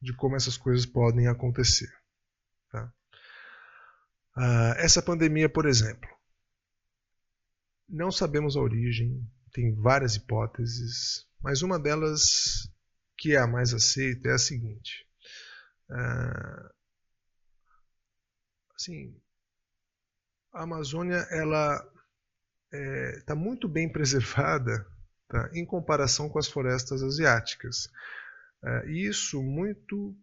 de 0.00 0.14
como 0.14 0.36
essas 0.36 0.56
coisas 0.56 0.86
podem 0.86 1.26
acontecer. 1.26 1.90
Tá? 2.70 2.92
Uh, 4.36 4.74
essa 4.78 5.02
pandemia, 5.02 5.48
por 5.48 5.66
exemplo, 5.66 6.08
não 7.88 8.10
sabemos 8.10 8.56
a 8.56 8.60
origem, 8.60 9.26
tem 9.52 9.74
várias 9.74 10.16
hipóteses, 10.16 11.26
mas 11.40 11.62
uma 11.62 11.78
delas, 11.78 12.70
que 13.16 13.34
é 13.34 13.38
a 13.38 13.46
mais 13.46 13.72
aceita, 13.72 14.28
é 14.28 14.32
a 14.32 14.38
seguinte: 14.38 15.08
uh, 15.90 16.70
assim, 18.74 19.18
a 20.52 20.62
Amazônia 20.62 21.26
ela 21.30 21.74
está 22.72 22.76
é, 22.76 23.20
tá 23.26 23.34
muito 23.34 23.68
bem 23.68 23.90
preservada 23.92 24.86
tá, 25.28 25.50
em 25.52 25.64
comparação 25.64 26.28
com 26.28 26.38
as 26.38 26.48
florestas 26.48 27.02
asiáticas. 27.02 27.88
E 28.86 29.06
isso 29.06 29.42
muito 29.42 30.16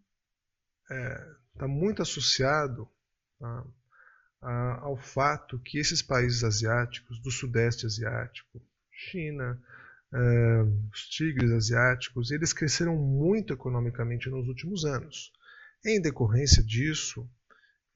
está 1.53 1.65
é, 1.65 1.67
muito 1.67 2.01
associado 2.01 2.89
tá, 3.39 3.63
ao 4.81 4.97
fato 4.97 5.59
que 5.59 5.79
esses 5.79 6.01
países 6.01 6.43
asiáticos, 6.43 7.21
do 7.21 7.31
Sudeste 7.31 7.85
Asiático, 7.85 8.61
China, 8.91 9.59
uh, 10.11 10.89
os 10.91 11.07
tigres 11.09 11.51
asiáticos, 11.51 12.31
eles 12.31 12.53
cresceram 12.53 12.95
muito 12.95 13.53
economicamente 13.53 14.29
nos 14.29 14.47
últimos 14.47 14.85
anos. 14.85 15.31
Em 15.85 16.01
decorrência 16.01 16.63
disso, 16.63 17.29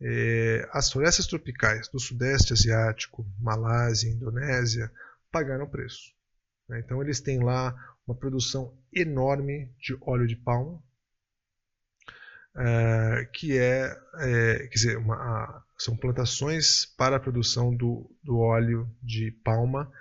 eh, 0.01 0.67
as 0.73 0.91
florestas 0.91 1.25
tropicais 1.25 1.87
do 1.87 1.99
Sudeste 1.99 2.51
Asiático, 2.51 3.25
Malásia, 3.39 4.09
Indonésia, 4.09 4.91
pagaram 5.31 5.69
preço. 5.69 6.16
Né? 6.67 6.79
Então, 6.79 7.01
eles 7.01 7.19
têm 7.21 7.43
lá 7.43 7.75
uma 8.07 8.15
produção 8.15 8.77
enorme 8.93 9.71
de 9.79 9.97
óleo 10.01 10.27
de 10.27 10.35
palma, 10.35 10.81
uh, 12.55 13.31
que 13.33 13.57
é, 13.57 13.95
é, 14.19 14.59
quer 14.59 14.73
dizer, 14.73 14.97
uma, 14.97 15.63
são 15.77 15.95
plantações 15.95 16.85
para 16.85 17.17
a 17.17 17.19
produção 17.19 17.75
do, 17.75 18.09
do 18.23 18.39
óleo 18.39 18.89
de 19.01 19.31
palma, 19.43 19.91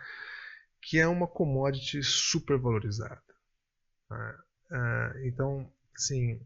que 0.81 0.99
é 0.99 1.07
uma 1.07 1.27
commodity 1.27 2.03
super 2.03 2.59
valorizada. 2.59 3.23
Uh, 4.11 4.75
uh, 4.75 5.27
então, 5.27 5.73
sim, 5.97 6.41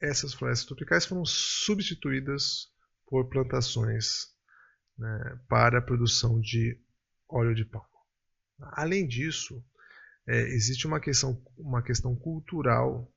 essas 0.00 0.32
florestas 0.32 0.66
tropicais 0.66 1.06
foram 1.06 1.24
substituídas 1.24 2.72
por 3.06 3.28
plantações 3.28 4.32
né, 4.98 5.38
para 5.48 5.78
a 5.78 5.82
produção 5.82 6.40
de 6.40 6.78
óleo 7.28 7.54
de 7.54 7.64
palma. 7.64 7.93
Além 8.60 9.06
disso, 9.06 9.64
é, 10.26 10.40
existe 10.48 10.86
uma 10.86 11.00
questão, 11.00 11.40
uma 11.56 11.82
questão 11.82 12.14
cultural 12.14 13.10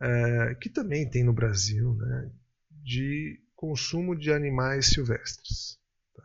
é, 0.00 0.54
que 0.60 0.68
também 0.68 1.08
tem 1.08 1.24
no 1.24 1.32
Brasil, 1.32 1.94
né, 1.94 2.30
de 2.70 3.40
consumo 3.54 4.16
de 4.16 4.32
animais 4.32 4.86
silvestres. 4.86 5.78
Tá? 6.14 6.22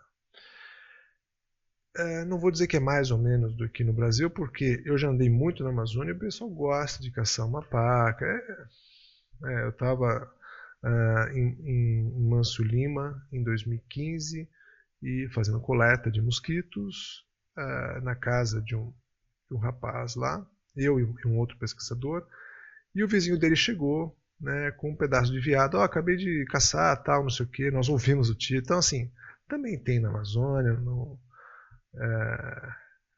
é, 1.97 2.25
não 2.25 2.39
vou 2.39 2.51
dizer 2.51 2.67
que 2.67 2.77
é 2.77 2.79
mais 2.79 3.11
ou 3.11 3.17
menos 3.17 3.55
do 3.55 3.67
que 3.69 3.83
no 3.83 3.93
Brasil, 3.93 4.29
porque 4.29 4.81
eu 4.85 4.97
já 4.97 5.09
andei 5.09 5.29
muito 5.29 5.63
na 5.63 5.69
Amazônia 5.69 6.11
e 6.11 6.15
o 6.15 6.19
pessoal 6.19 6.49
gosta 6.49 7.01
de 7.01 7.11
caçar 7.11 7.47
uma 7.47 7.61
paca. 7.61 8.25
É, 8.25 9.51
é, 9.51 9.63
eu 9.63 9.69
estava 9.69 10.31
uh, 10.83 11.37
em, 11.37 11.57
em 11.63 12.29
Manso 12.29 12.63
Lima 12.63 13.25
em 13.31 13.43
2015 13.43 14.49
e 15.01 15.29
fazendo 15.33 15.61
coleta 15.61 16.11
de 16.11 16.21
mosquitos 16.21 17.25
uh, 17.59 18.01
na 18.01 18.15
casa 18.15 18.61
de 18.61 18.75
um, 18.75 18.93
de 19.49 19.57
um 19.57 19.59
rapaz 19.59 20.15
lá, 20.15 20.45
eu 20.75 20.99
e 20.99 21.27
um 21.27 21.37
outro 21.37 21.57
pesquisador, 21.57 22.25
e 22.95 23.03
o 23.03 23.07
vizinho 23.07 23.37
dele 23.37 23.55
chegou 23.55 24.15
né, 24.39 24.71
com 24.71 24.91
um 24.91 24.95
pedaço 24.95 25.31
de 25.31 25.39
viado, 25.39 25.75
oh, 25.75 25.81
acabei 25.81 26.15
de 26.15 26.45
caçar, 26.49 27.03
tal, 27.03 27.23
não 27.23 27.29
sei 27.29 27.45
o 27.45 27.49
que, 27.49 27.69
nós 27.71 27.89
ouvimos 27.89 28.29
o 28.29 28.35
tiro, 28.35 28.61
então 28.61 28.77
assim, 28.77 29.11
também 29.47 29.77
tem 29.77 29.99
na 29.99 30.09
Amazônia, 30.09 30.73
no, 30.73 31.19
é, 31.95 32.71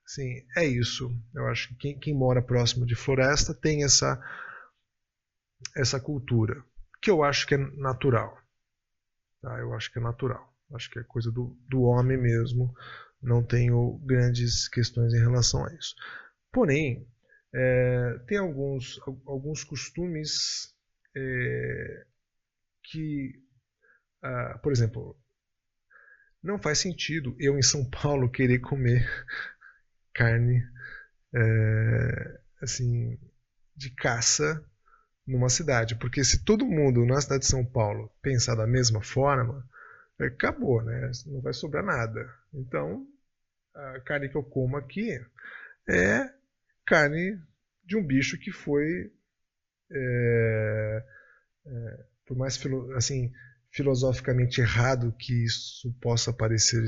sim, 0.05 0.45
é 0.55 0.65
isso. 0.65 1.11
Eu 1.33 1.47
acho 1.47 1.69
que 1.69 1.75
quem, 1.75 1.99
quem, 1.99 2.13
mora 2.13 2.41
próximo 2.41 2.85
de 2.85 2.95
floresta 2.95 3.53
tem 3.53 3.83
essa 3.83 4.19
essa 5.75 5.99
cultura, 5.99 6.63
que 7.01 7.11
eu 7.11 7.23
acho 7.23 7.45
que 7.45 7.53
é 7.55 7.57
natural. 7.57 8.37
Tá? 9.41 9.59
Eu 9.59 9.73
acho 9.73 9.91
que 9.91 9.99
é 9.99 10.01
natural. 10.01 10.51
Acho 10.73 10.89
que 10.89 10.99
é 10.99 11.03
coisa 11.03 11.31
do, 11.31 11.55
do 11.69 11.83
homem 11.83 12.17
mesmo. 12.17 12.73
Não 13.21 13.43
tenho 13.43 13.99
grandes 14.03 14.67
questões 14.67 15.13
em 15.13 15.19
relação 15.19 15.65
a 15.65 15.73
isso. 15.73 15.95
Porém, 16.51 17.07
é, 17.53 18.19
tem 18.27 18.37
alguns, 18.37 18.99
alguns 19.25 19.63
costumes 19.63 20.73
é, 21.15 22.05
que, 22.83 23.33
ah, 24.23 24.59
por 24.61 24.71
exemplo, 24.71 25.17
não 26.41 26.57
faz 26.57 26.79
sentido 26.79 27.35
eu 27.39 27.57
em 27.57 27.61
São 27.61 27.87
Paulo 27.89 28.31
querer 28.31 28.59
comer 28.59 29.07
carne 30.13 30.63
é, 31.33 32.39
assim 32.61 33.19
de 33.75 33.89
caça 33.91 34.63
numa 35.25 35.49
cidade, 35.49 35.95
porque 35.95 36.23
se 36.23 36.43
todo 36.43 36.65
mundo 36.65 37.05
na 37.05 37.21
cidade 37.21 37.41
de 37.41 37.47
São 37.47 37.63
Paulo 37.63 38.11
pensar 38.21 38.55
da 38.55 38.67
mesma 38.67 39.01
forma, 39.01 39.67
acabou, 40.19 40.83
né? 40.83 41.11
Não 41.27 41.41
vai 41.41 41.53
sobrar 41.53 41.83
nada. 41.83 42.27
Então, 42.53 43.07
a 43.73 43.99
carne 44.01 44.29
que 44.29 44.35
eu 44.35 44.43
como 44.43 44.77
aqui 44.77 45.19
é 45.89 46.29
carne 46.85 47.39
de 47.85 47.97
um 47.97 48.05
bicho 48.05 48.37
que 48.37 48.51
foi, 48.51 49.11
é, 49.91 51.05
é, 51.65 52.05
por 52.25 52.37
mais 52.37 52.59
assim, 52.95 53.31
filosoficamente 53.71 54.61
errado 54.61 55.15
que 55.17 55.45
isso 55.45 55.93
possa 56.01 56.33
parecer 56.33 56.85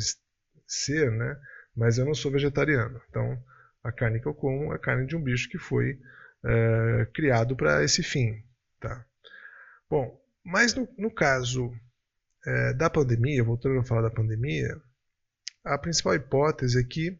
ser, 0.68 1.12
né? 1.12 1.40
Mas 1.76 1.98
eu 1.98 2.06
não 2.06 2.14
sou 2.14 2.32
vegetariano. 2.32 3.02
Então, 3.10 3.44
a 3.84 3.92
carne 3.92 4.20
que 4.20 4.28
eu 4.28 4.34
como 4.34 4.74
é 4.74 4.80
carne 4.80 5.06
de 5.08 5.16
um 5.16 5.22
bicho 5.22 5.50
que 5.50 5.58
foi 5.58 6.00
é, 6.46 7.08
criado 7.14 7.56
para 7.56 7.84
esse 7.84 8.04
fim, 8.04 8.44
tá? 8.80 9.06
Bom, 9.90 10.20
mas 10.44 10.74
no, 10.74 10.88
no 10.98 11.12
caso 11.12 11.74
é, 12.46 12.74
da 12.74 12.90
pandemia, 12.90 13.44
voltando 13.44 13.80
a 13.80 13.84
falar 13.84 14.02
da 14.02 14.10
pandemia, 14.10 14.76
a 15.64 15.78
principal 15.78 16.16
hipótese 16.16 16.80
é 16.80 16.84
que 16.84 17.20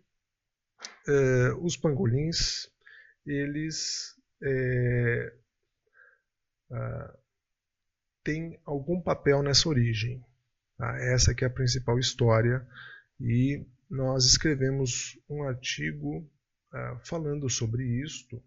é, 1.08 1.54
os 1.62 1.78
pangolins 1.78 2.70
eles 3.26 4.16
é, 4.42 5.34
tem 8.24 8.60
algum 8.66 9.02
papel 9.02 9.44
nessa 9.44 9.70
origem. 9.70 10.24
Tá? 10.78 10.98
Essa 11.00 11.34
que 11.36 11.44
é 11.44 11.48
a 11.48 11.52
principal 11.52 12.00
história 12.00 12.66
e 13.20 13.66
nós 13.90 14.26
escrevemos 14.26 15.20
um 15.30 15.44
artigo 15.44 16.20
uh, 16.74 17.00
falando 17.06 17.50
sobre 17.50 17.84
isto. 18.02 18.44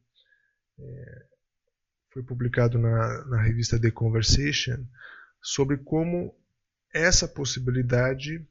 É, 0.78 1.26
foi 2.12 2.22
publicado 2.22 2.78
na, 2.78 3.24
na 3.26 3.42
revista 3.42 3.80
The 3.80 3.90
Conversation 3.90 4.84
sobre 5.40 5.76
como 5.78 6.34
essa 6.92 7.28
possibilidade 7.28 8.46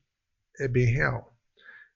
é 0.59 0.67
bem 0.67 0.85
real. 0.85 1.34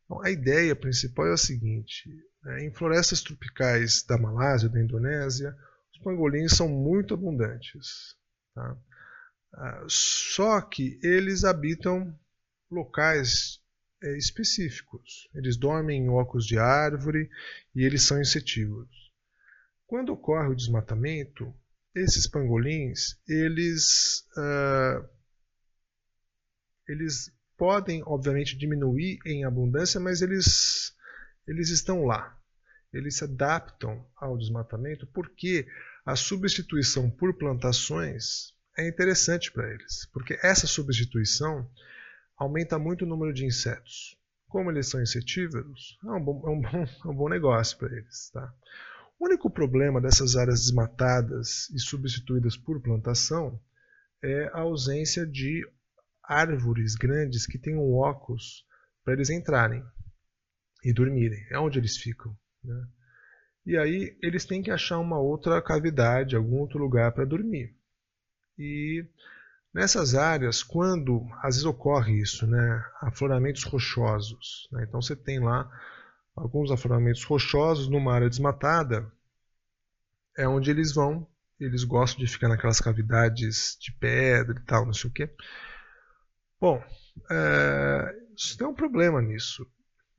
Então, 0.10 0.24
a 0.24 0.32
ideia 0.32 0.76
principal 0.76 1.28
é 1.28 1.34
a 1.34 1.38
seguinte: 1.38 2.10
né, 2.43 2.65
em 2.65 2.74
florestas 2.74 3.22
tropicais 3.22 4.02
da 4.04 4.17
Malásia, 4.17 4.67
da 4.67 4.82
Indonésia, 4.82 5.56
os 5.93 6.00
pangolins 6.02 6.54
são 6.54 6.67
muito 6.67 7.13
abundantes. 7.13 8.15
Tá? 8.56 8.76
Ah, 9.54 9.86
só 9.88 10.60
que 10.62 11.00
eles 11.04 11.43
habitam 11.43 12.17
locais 12.72 13.62
é, 14.02 14.17
específicos. 14.17 15.30
Eles 15.36 15.58
dormem 15.58 16.04
em 16.04 16.10
ocos 16.10 16.45
de 16.45 16.58
árvore 16.58 17.30
e 17.76 17.84
eles 17.84 18.02
são 18.02 18.19
insetívoros. 18.19 19.12
Quando 19.86 20.13
ocorre 20.13 20.50
o 20.50 20.56
desmatamento, 20.56 21.54
esses 21.95 22.28
pangolins 22.28 23.19
eles 23.28 24.24
uh, 24.38 25.08
eles 26.88 27.32
podem 27.60 28.02
obviamente 28.06 28.58
diminuir 28.58 29.19
em 29.26 29.43
abundância, 29.43 30.00
mas 30.00 30.22
eles 30.22 30.95
eles 31.45 31.69
estão 31.69 32.06
lá. 32.06 32.36
Eles 32.93 33.17
se 33.17 33.26
adaptam 33.26 34.04
ao 34.15 34.38
desmatamento 34.38 35.06
porque 35.08 35.67
a 36.06 36.15
substituição 36.15 37.10
por 37.12 37.38
plantações 37.38 38.54
é 38.78 38.88
interessante 38.88 39.52
para 39.52 39.69
eles, 39.72 40.08
porque 40.13 40.39
essa 40.41 40.65
substituição 40.65 41.69
aumenta 42.38 42.80
muito 42.80 43.04
o 43.04 43.08
número 43.08 43.34
de 43.34 43.45
insetos. 43.45 44.17
Como 44.48 44.72
eles 44.72 44.88
são 44.88 45.02
insetívoros, 45.02 46.00
é 46.04 46.12
um 46.12 46.24
bom, 46.24 46.41
é 46.45 46.50
um 46.50 46.62
bom, 46.62 46.88
é 47.06 47.08
um 47.08 47.15
bom 47.15 47.30
negócio 47.30 47.78
para 47.78 47.95
eles. 47.95 48.30
Tá? 48.32 48.52
O 49.19 49.26
único 49.26 49.50
problema 49.50 50.00
dessas 50.00 50.36
áreas 50.36 50.62
desmatadas 50.62 51.69
e 51.72 51.80
substituídas 51.80 52.56
por 52.56 52.82
plantação 52.82 53.60
é 54.24 54.50
a 54.54 54.60
ausência 54.60 55.28
de 55.28 55.67
árvores 56.30 56.94
grandes 56.94 57.48
que 57.48 57.58
tenham 57.58 57.92
ocos 57.92 58.63
para 59.04 59.13
eles 59.13 59.32
entrarem 59.32 59.84
e 60.84 60.94
dormirem. 60.94 61.44
É 61.50 61.58
onde 61.58 61.80
eles 61.80 61.98
ficam. 61.98 62.38
Né? 62.63 62.88
E 63.65 63.78
aí 63.78 64.18
eles 64.22 64.46
têm 64.46 64.62
que 64.62 64.72
achar 64.72 65.00
uma 65.00 65.20
outra 65.20 65.62
cavidade, 65.62 66.36
algum 66.36 66.58
outro 66.58 66.78
lugar 66.78 67.12
para 67.12 67.26
dormir. 67.26 67.76
E 68.58 69.06
nessas 69.74 70.13
áreas, 70.13 70.62
quando 70.62 71.28
às 71.38 71.56
vezes 71.56 71.65
ocorre 71.65 72.22
isso, 72.22 72.46
né, 72.46 72.86
afloramentos 73.02 73.63
rochosos, 73.63 74.68
né, 74.72 74.86
então 74.88 75.02
você 75.02 75.15
tem 75.15 75.39
lá 75.39 75.70
alguns 76.36 76.72
afloramentos 76.72 77.24
rochosos 77.24 77.89
numa 77.89 78.13
área 78.13 78.30
desmatada, 78.30 79.12
é 80.38 80.48
onde 80.48 80.72
eles 80.72 80.94
vão, 80.94 81.28
eles 81.60 81.84
gostam 81.84 82.24
de 82.24 82.32
ficar 82.32 82.48
naquelas 82.48 82.80
cavidades 82.80 83.78
de 83.80 83.92
pedra 83.94 84.58
e 84.58 84.65
tal, 84.65 84.86
não 84.86 84.94
sei 84.94 85.10
o 85.10 85.13
quê. 85.13 85.30
Bom, 86.60 86.84
é, 87.32 88.15
tem 88.58 88.67
um 88.67 88.74
problema 88.74 89.22
nisso. 89.22 89.65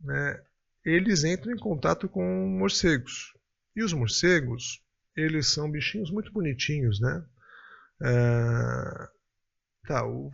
Né? 0.01 0.43
Eles 0.85 1.25
entram 1.25 1.53
em 1.53 1.59
contato 1.59 2.09
com 2.09 2.25
morcegos. 2.49 3.33
E 3.77 3.85
os 3.85 3.93
morcegos, 3.93 4.83
eles 5.15 5.53
são 5.53 5.71
bichinhos 5.71 6.11
muito 6.11 6.33
bonitinhos, 6.33 7.01
né? 7.01 7.25
Uh, 8.01 9.09
tá, 9.87 10.07
o, 10.07 10.33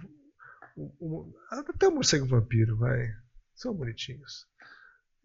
o, 0.77 0.85
o, 1.01 1.35
até 1.51 1.89
o 1.89 1.93
morcego 1.93 2.27
vampiro, 2.27 2.77
vai. 2.77 3.13
São 3.55 3.75
bonitinhos. 3.75 4.47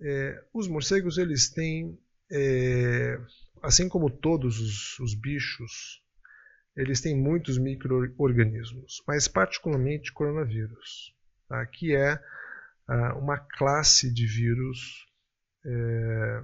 É, 0.02 0.44
os 0.54 0.68
morcegos, 0.68 1.18
eles 1.18 1.52
têm, 1.52 2.00
é, 2.32 3.20
assim 3.62 3.88
como 3.88 4.10
todos 4.10 4.60
os, 4.60 5.00
os 5.00 5.14
bichos, 5.14 6.02
eles 6.76 7.02
têm 7.02 7.16
muitos 7.16 7.58
micro-organismos, 7.58 9.04
mas 9.08 9.28
particularmente 9.28 10.14
coronavírus, 10.14 11.14
tá, 11.48 11.66
que 11.66 11.96
é 11.96 12.16
uh, 12.90 13.18
uma 13.18 13.38
classe 13.38 14.14
de 14.14 14.26
vírus 14.26 15.06
é, 15.66 16.44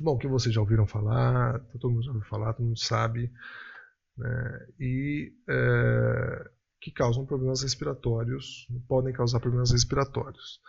bom, 0.00 0.16
que 0.16 0.26
vocês 0.26 0.54
já 0.54 0.60
ouviram 0.60 0.86
falar, 0.86 1.60
todo 1.80 1.90
mundo 1.90 2.04
já 2.04 2.10
ouviu 2.10 2.28
falar, 2.28 2.52
todo 2.54 2.66
mundo 2.66 2.78
sabe, 2.78 3.30
né, 4.16 4.66
e 4.78 5.32
é, 5.48 6.50
que 6.80 6.90
causam 6.90 7.26
problemas 7.26 7.62
respiratórios, 7.62 8.66
podem 8.88 9.12
causar 9.12 9.40
problemas 9.40 9.70
respiratórios. 9.70 10.60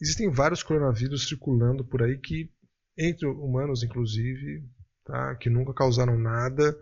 Existem 0.00 0.30
vários 0.30 0.62
coronavírus 0.62 1.28
circulando 1.28 1.84
por 1.84 2.02
aí 2.02 2.18
que, 2.18 2.50
entre 2.96 3.26
humanos 3.26 3.82
inclusive, 3.82 4.68
tá, 5.04 5.36
que 5.36 5.48
nunca 5.48 5.72
causaram 5.72 6.18
nada 6.18 6.76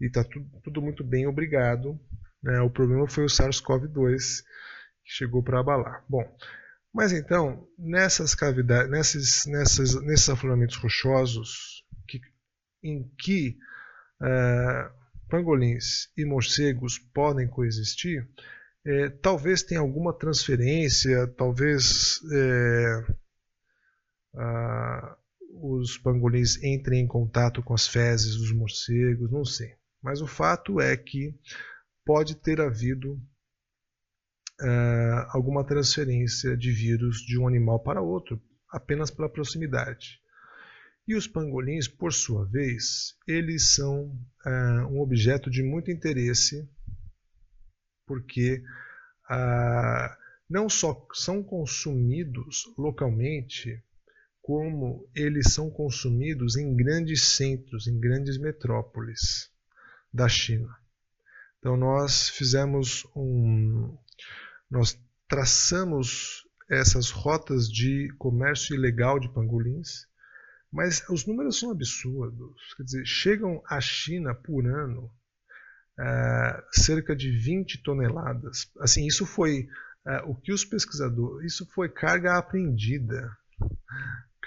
e 0.00 0.06
está 0.06 0.24
tudo, 0.24 0.48
tudo, 0.62 0.82
muito 0.82 1.04
bem, 1.04 1.26
obrigado. 1.26 1.98
Né, 2.42 2.60
o 2.60 2.70
problema 2.70 3.08
foi 3.08 3.24
o 3.24 3.28
SARS-CoV-2 3.28 4.42
que 5.04 5.12
chegou 5.12 5.42
para 5.42 5.60
abalar. 5.60 6.04
Bom, 6.08 6.24
mas 6.92 7.12
então, 7.12 7.66
nessas 7.78 8.34
cavidades, 8.34 8.90
nesses, 8.90 9.46
nessas, 9.46 10.00
nesses 10.02 10.28
afloramentos 10.28 10.76
rochosos, 10.76 11.84
que, 12.06 12.20
em 12.82 13.10
que 13.18 13.56
uh, 14.22 14.90
pangolins 15.28 16.08
e 16.16 16.24
morcegos 16.24 16.98
podem 16.98 17.48
coexistir, 17.48 18.28
é, 18.86 19.10
talvez 19.10 19.62
tenha 19.62 19.80
alguma 19.80 20.16
transferência, 20.16 21.26
talvez 21.36 22.20
é, 22.32 23.04
os 25.60 25.98
pangolins 25.98 26.62
entrem 26.62 27.00
em 27.02 27.06
contato 27.06 27.62
com 27.62 27.74
as 27.74 27.86
fezes 27.86 28.36
dos 28.36 28.52
morcegos, 28.52 29.30
não 29.30 29.44
sei. 29.44 29.74
Mas 30.02 30.20
o 30.20 30.26
fato 30.26 30.80
é 30.80 30.96
que 30.96 31.34
pode 32.04 32.36
ter 32.36 32.60
havido 32.60 33.20
uh, 34.60 35.26
alguma 35.30 35.64
transferência 35.64 36.56
de 36.56 36.70
vírus 36.70 37.18
de 37.18 37.38
um 37.38 37.46
animal 37.46 37.80
para 37.80 38.00
outro, 38.00 38.40
apenas 38.70 39.10
pela 39.10 39.28
proximidade. 39.28 40.20
E 41.06 41.14
os 41.14 41.26
pangolins, 41.26 41.88
por 41.88 42.12
sua 42.12 42.46
vez, 42.46 43.16
eles 43.26 43.74
são 43.74 44.06
uh, 44.46 44.86
um 44.90 45.00
objeto 45.00 45.50
de 45.50 45.62
muito 45.62 45.90
interesse, 45.90 46.68
porque 48.06 48.62
não 50.48 50.70
só 50.70 51.06
são 51.12 51.42
consumidos 51.42 52.62
localmente, 52.78 53.82
como 54.40 55.06
eles 55.14 55.52
são 55.52 55.68
consumidos 55.68 56.56
em 56.56 56.74
grandes 56.74 57.22
centros, 57.24 57.86
em 57.86 58.00
grandes 58.00 58.38
metrópoles 58.38 59.50
da 60.12 60.28
China. 60.28 60.68
Então 61.58 61.76
nós 61.76 62.28
fizemos 62.28 63.04
um, 63.16 63.96
nós 64.70 64.98
traçamos 65.28 66.46
essas 66.70 67.10
rotas 67.10 67.68
de 67.68 68.08
comércio 68.18 68.74
ilegal 68.74 69.18
de 69.18 69.32
pangolins, 69.32 70.06
mas 70.70 71.06
os 71.08 71.26
números 71.26 71.58
são 71.58 71.70
absurdos. 71.70 72.74
Quer 72.76 72.82
dizer, 72.82 73.06
chegam 73.06 73.62
à 73.66 73.80
China 73.80 74.34
por 74.34 74.66
ano 74.66 75.10
uh, 75.98 76.62
cerca 76.72 77.16
de 77.16 77.30
20 77.30 77.82
toneladas. 77.82 78.70
Assim, 78.80 79.06
isso 79.06 79.24
foi 79.24 79.68
uh, 80.06 80.30
o 80.30 80.34
que 80.34 80.52
os 80.52 80.64
pesquisadores, 80.64 81.52
isso 81.52 81.66
foi 81.72 81.88
carga 81.88 82.36
apreendida 82.36 83.30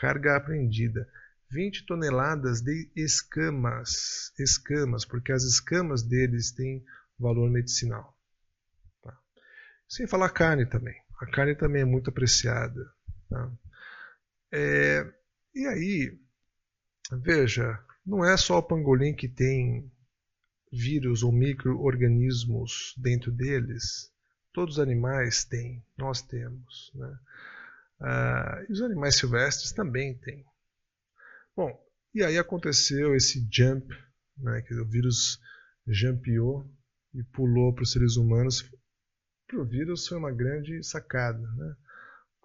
carga 0.01 0.35
apreendida. 0.35 1.07
20 1.51 1.85
toneladas 1.85 2.61
de 2.61 2.89
escamas, 2.95 4.31
escamas, 4.39 5.03
porque 5.05 5.31
as 5.33 5.43
escamas 5.43 6.01
deles 6.01 6.51
têm 6.51 6.83
valor 7.19 7.49
medicinal. 7.51 8.17
Tá? 9.03 9.17
Sem 9.87 10.07
falar 10.07 10.29
carne 10.29 10.65
também. 10.65 10.95
A 11.19 11.25
carne 11.25 11.53
também 11.55 11.81
é 11.81 11.85
muito 11.85 12.09
apreciada. 12.09 12.89
Tá? 13.29 13.51
É, 14.51 15.13
e 15.53 15.67
aí, 15.67 16.19
veja, 17.21 17.77
não 18.05 18.23
é 18.23 18.37
só 18.37 18.57
o 18.57 18.63
pangolim 18.63 19.13
que 19.13 19.27
tem 19.27 19.91
vírus 20.71 21.21
ou 21.21 21.33
micro-organismos 21.33 22.95
dentro 22.97 23.29
deles. 23.29 24.09
Todos 24.53 24.75
os 24.75 24.79
animais 24.79 25.43
têm, 25.43 25.83
nós 25.97 26.21
temos. 26.21 26.91
Né? 26.95 27.19
Ah, 27.99 28.63
e 28.69 28.71
os 28.71 28.81
animais 28.81 29.17
silvestres 29.17 29.73
também 29.73 30.17
têm. 30.17 30.45
Bom, 31.55 31.69
e 32.13 32.23
aí 32.23 32.37
aconteceu 32.37 33.13
esse 33.15 33.45
jump, 33.51 33.85
né, 34.37 34.61
que 34.61 34.73
o 34.73 34.87
vírus 34.87 35.39
jumpeou 35.87 36.65
e 37.13 37.23
pulou 37.23 37.73
para 37.73 37.83
os 37.83 37.91
seres 37.91 38.15
humanos. 38.15 38.63
Para 39.47 39.61
o 39.61 39.65
vírus 39.65 40.07
foi 40.07 40.17
uma 40.17 40.31
grande 40.31 40.81
sacada, 40.81 41.39
né, 41.39 41.75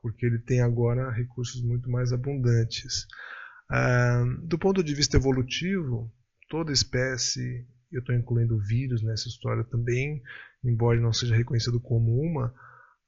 porque 0.02 0.26
ele 0.26 0.40
tem 0.40 0.60
agora 0.60 1.10
recursos 1.10 1.62
muito 1.62 1.88
mais 1.88 2.12
abundantes. 2.12 3.06
Ah, 3.70 4.24
do 4.42 4.58
ponto 4.58 4.82
de 4.82 4.94
vista 4.94 5.16
evolutivo, 5.16 6.12
toda 6.48 6.72
espécie, 6.72 7.64
eu 7.92 8.00
estou 8.00 8.14
incluindo 8.14 8.56
o 8.56 8.60
vírus 8.60 9.02
nessa 9.02 9.28
história 9.28 9.62
também, 9.64 10.20
embora 10.64 11.00
não 11.00 11.12
seja 11.12 11.36
reconhecido 11.36 11.80
como 11.80 12.20
uma, 12.20 12.52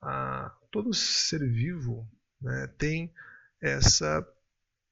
ah, 0.00 0.56
todo 0.70 0.94
ser 0.94 1.40
vivo 1.40 2.08
né, 2.40 2.72
tem 2.78 3.12
essa 3.61 4.24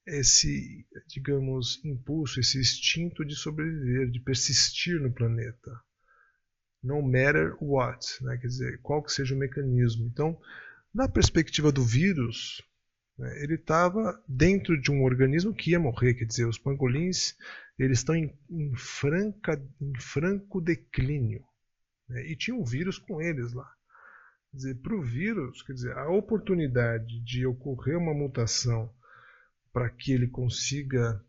esse, 0.06 0.86
digamos, 1.08 1.84
impulso, 1.84 2.38
esse 2.38 2.58
instinto 2.58 3.24
de 3.24 3.34
sobreviver, 3.34 4.08
de 4.08 4.20
persistir 4.20 5.00
no 5.00 5.12
planeta. 5.12 5.80
No 6.82 7.02
matter 7.02 7.56
what, 7.60 8.06
né? 8.22 8.36
quer 8.36 8.46
dizer, 8.46 8.80
qual 8.82 9.02
que 9.02 9.12
seja 9.12 9.34
o 9.34 9.38
mecanismo. 9.38 10.06
Então, 10.06 10.38
na 10.94 11.08
perspectiva 11.08 11.72
do 11.72 11.84
vírus, 11.84 12.62
né, 13.18 13.42
ele 13.42 13.54
estava 13.54 14.22
dentro 14.28 14.80
de 14.80 14.92
um 14.92 15.02
organismo 15.02 15.54
que 15.54 15.72
ia 15.72 15.80
morrer, 15.80 16.14
quer 16.14 16.26
dizer, 16.26 16.46
os 16.46 16.58
pangolins 16.58 17.34
eles 17.78 17.98
estão 17.98 18.14
em, 18.14 18.32
em, 18.48 18.74
franca, 18.76 19.60
em 19.80 20.00
franco 20.00 20.60
declínio. 20.60 21.44
Né, 22.08 22.30
e 22.30 22.36
tinha 22.36 22.56
um 22.56 22.64
vírus 22.64 22.98
com 22.98 23.20
eles 23.20 23.52
lá. 23.52 23.68
Quer 24.52 24.56
dizer, 24.56 24.74
para 24.76 24.94
o 24.94 25.02
vírus, 25.02 25.62
quer 25.62 25.72
dizer, 25.72 25.92
a 25.98 26.08
oportunidade 26.08 27.20
de 27.24 27.44
ocorrer 27.44 27.98
uma 27.98 28.14
mutação 28.14 28.94
para 29.76 29.90
que 29.90 30.10
ele 30.10 30.26
consiga. 30.26 31.22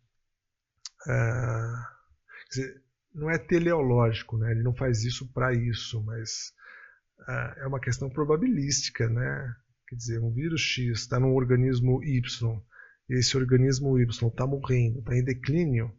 Quer 1.04 2.50
dizer, 2.50 2.82
não 3.14 3.30
é 3.30 3.38
teleológico, 3.38 4.38
né? 4.38 4.52
ele 4.52 4.64
não 4.64 4.74
faz 4.74 5.04
isso 5.04 5.30
para 5.34 5.54
isso, 5.54 6.02
mas 6.04 6.54
uh, 7.28 7.60
é 7.60 7.68
uma 7.68 7.82
questão 7.82 8.10
probabilística. 8.10 9.10
Né? 9.10 9.54
Quer 9.90 9.96
dizer, 9.98 10.20
um 10.22 10.32
vírus 10.32 10.62
X 10.62 11.00
está 11.00 11.20
num 11.20 11.34
organismo 11.34 12.02
Y, 12.02 12.62
esse 13.10 13.36
organismo 13.36 14.00
Y 14.00 14.30
está 14.30 14.48
morrendo, 14.48 15.00
está 15.00 15.14
em 15.14 15.26
declínio, 15.26 15.94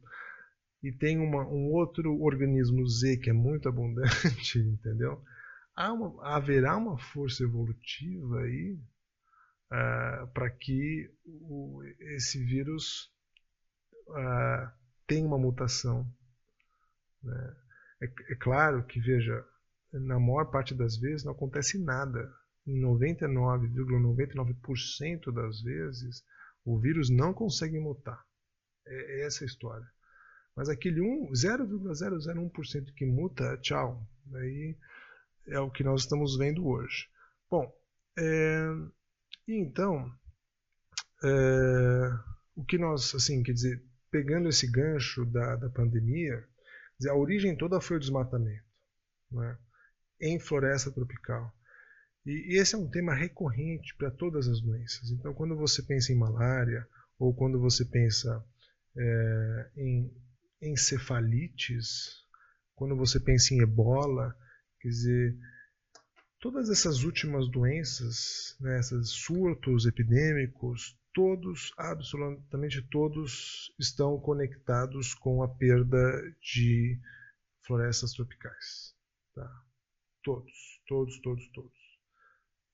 e 0.82 0.90
tem 0.90 1.18
uma, 1.18 1.46
um 1.46 1.70
outro 1.72 2.18
organismo 2.18 2.88
Z 2.88 3.18
que 3.18 3.28
é 3.28 3.34
muito 3.34 3.68
abundante, 3.68 4.56
entendeu? 4.58 5.22
há 5.76 5.92
uma, 5.92 6.34
haverá 6.34 6.78
uma 6.78 6.98
força 6.98 7.44
evolutiva 7.44 8.40
aí 8.40 8.78
uh, 9.72 10.26
para 10.32 10.50
que 10.50 11.10
o, 11.24 11.82
esse 12.16 12.42
vírus 12.44 13.12
uh, 14.08 14.70
tenha 15.06 15.26
uma 15.26 15.38
mutação. 15.38 16.06
Né? 17.22 17.56
É, 18.02 18.06
é, 18.06 18.34
claro 18.36 18.84
que, 18.84 19.00
veja, 19.00 19.44
na 19.92 20.18
maior 20.18 20.46
parte 20.50 20.74
das 20.74 20.96
vezes 20.96 21.24
não 21.24 21.32
acontece 21.32 21.78
nada. 21.82 22.32
Em 22.66 22.80
99,99% 22.82 23.94
,99 23.94 25.32
das 25.32 25.62
vezes, 25.62 26.22
o 26.64 26.78
vírus 26.78 27.08
não 27.08 27.32
consegue 27.32 27.78
mutar. 27.78 28.22
É, 28.86 29.20
é 29.20 29.26
essa 29.26 29.44
a 29.44 29.46
história. 29.46 29.86
Mas 30.54 30.68
aquele 30.68 31.00
0,001% 31.00 32.92
que 32.94 33.06
muta, 33.06 33.56
tchau. 33.58 34.06
Aí 34.34 34.76
é 35.46 35.60
o 35.60 35.70
que 35.70 35.82
nós 35.84 36.02
estamos 36.02 36.36
vendo 36.36 36.66
hoje. 36.66 37.08
Bom, 37.50 37.72
é, 38.18 38.68
então, 39.56 40.10
é, 41.24 42.10
o 42.54 42.64
que 42.64 42.78
nós, 42.78 43.14
assim, 43.14 43.42
quer 43.42 43.52
dizer, 43.52 43.82
pegando 44.10 44.48
esse 44.48 44.70
gancho 44.70 45.24
da, 45.26 45.56
da 45.56 45.70
pandemia, 45.70 46.44
dizer, 46.98 47.10
a 47.10 47.16
origem 47.16 47.56
toda 47.56 47.80
foi 47.80 47.96
o 47.96 48.00
desmatamento, 48.00 48.64
né, 49.30 49.58
em 50.20 50.38
floresta 50.38 50.90
tropical. 50.90 51.52
E, 52.26 52.54
e 52.54 52.58
esse 52.58 52.74
é 52.74 52.78
um 52.78 52.90
tema 52.90 53.14
recorrente 53.14 53.94
para 53.96 54.10
todas 54.10 54.48
as 54.48 54.60
doenças. 54.60 55.10
Então, 55.10 55.32
quando 55.34 55.56
você 55.56 55.82
pensa 55.82 56.12
em 56.12 56.16
malária, 56.16 56.86
ou 57.18 57.34
quando 57.34 57.60
você 57.60 57.84
pensa 57.84 58.44
é, 58.96 59.70
em 59.76 60.12
encefalites, 60.60 62.24
quando 62.74 62.96
você 62.96 63.18
pensa 63.18 63.54
em 63.54 63.60
ebola, 63.60 64.36
Quer 64.80 64.88
dizer, 64.88 65.36
todas 66.40 66.70
essas 66.70 67.02
últimas 67.02 67.48
doenças, 67.50 68.56
né, 68.60 68.78
esses 68.78 69.10
surtos 69.10 69.86
epidêmicos, 69.86 70.96
todos, 71.12 71.72
absolutamente 71.76 72.82
todos, 72.82 73.74
estão 73.78 74.18
conectados 74.20 75.14
com 75.14 75.42
a 75.42 75.48
perda 75.48 75.98
de 76.40 77.00
florestas 77.66 78.12
tropicais. 78.12 78.94
Tá? 79.34 79.64
Todos, 80.22 80.80
todos, 80.86 81.20
todos, 81.20 81.48
todos. 81.52 81.78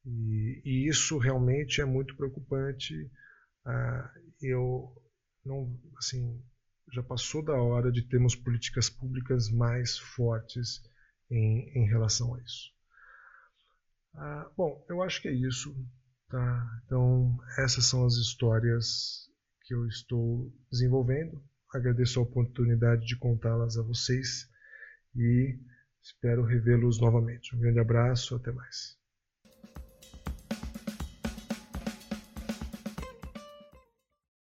E, 0.05 0.61
e 0.65 0.89
isso 0.89 1.17
realmente 1.17 1.81
é 1.81 1.85
muito 1.85 2.17
preocupante. 2.17 3.11
Ah, 3.65 4.13
eu 4.43 4.95
não, 5.45 5.81
assim, 5.97 6.43
já 6.93 7.03
passou 7.03 7.43
da 7.43 7.55
hora 7.55 7.91
de 7.91 8.03
termos 8.03 8.35
políticas 8.35 8.91
públicas 8.91 9.51
mais 9.51 9.99
fortes 9.99 10.83
em, 11.31 11.71
em 11.75 11.89
relação 11.89 12.35
a 12.35 12.43
isso. 12.43 12.74
Ah, 14.15 14.51
bom, 14.57 14.85
eu 14.89 15.03
acho 15.03 15.21
que 15.21 15.29
é 15.29 15.33
isso. 15.33 15.75
Tá? 16.29 16.81
Então, 16.85 17.39
essas 17.59 17.87
são 17.87 18.05
as 18.05 18.15
histórias 18.15 19.31
que 19.63 19.75
eu 19.75 19.87
estou 19.87 20.53
desenvolvendo. 20.71 21.43
Agradeço 21.73 22.21
a 22.21 22.23
oportunidade 22.23 23.07
de 23.07 23.17
contá-las 23.17 23.77
a 23.77 23.83
vocês 23.83 24.49
e 25.17 25.59
espero 26.03 26.45
revê-los 26.45 27.01
novamente. 27.01 27.55
Um 27.55 27.61
grande 27.61 27.81
abraço, 27.81 28.37
até 28.37 28.53
mais. 28.53 28.97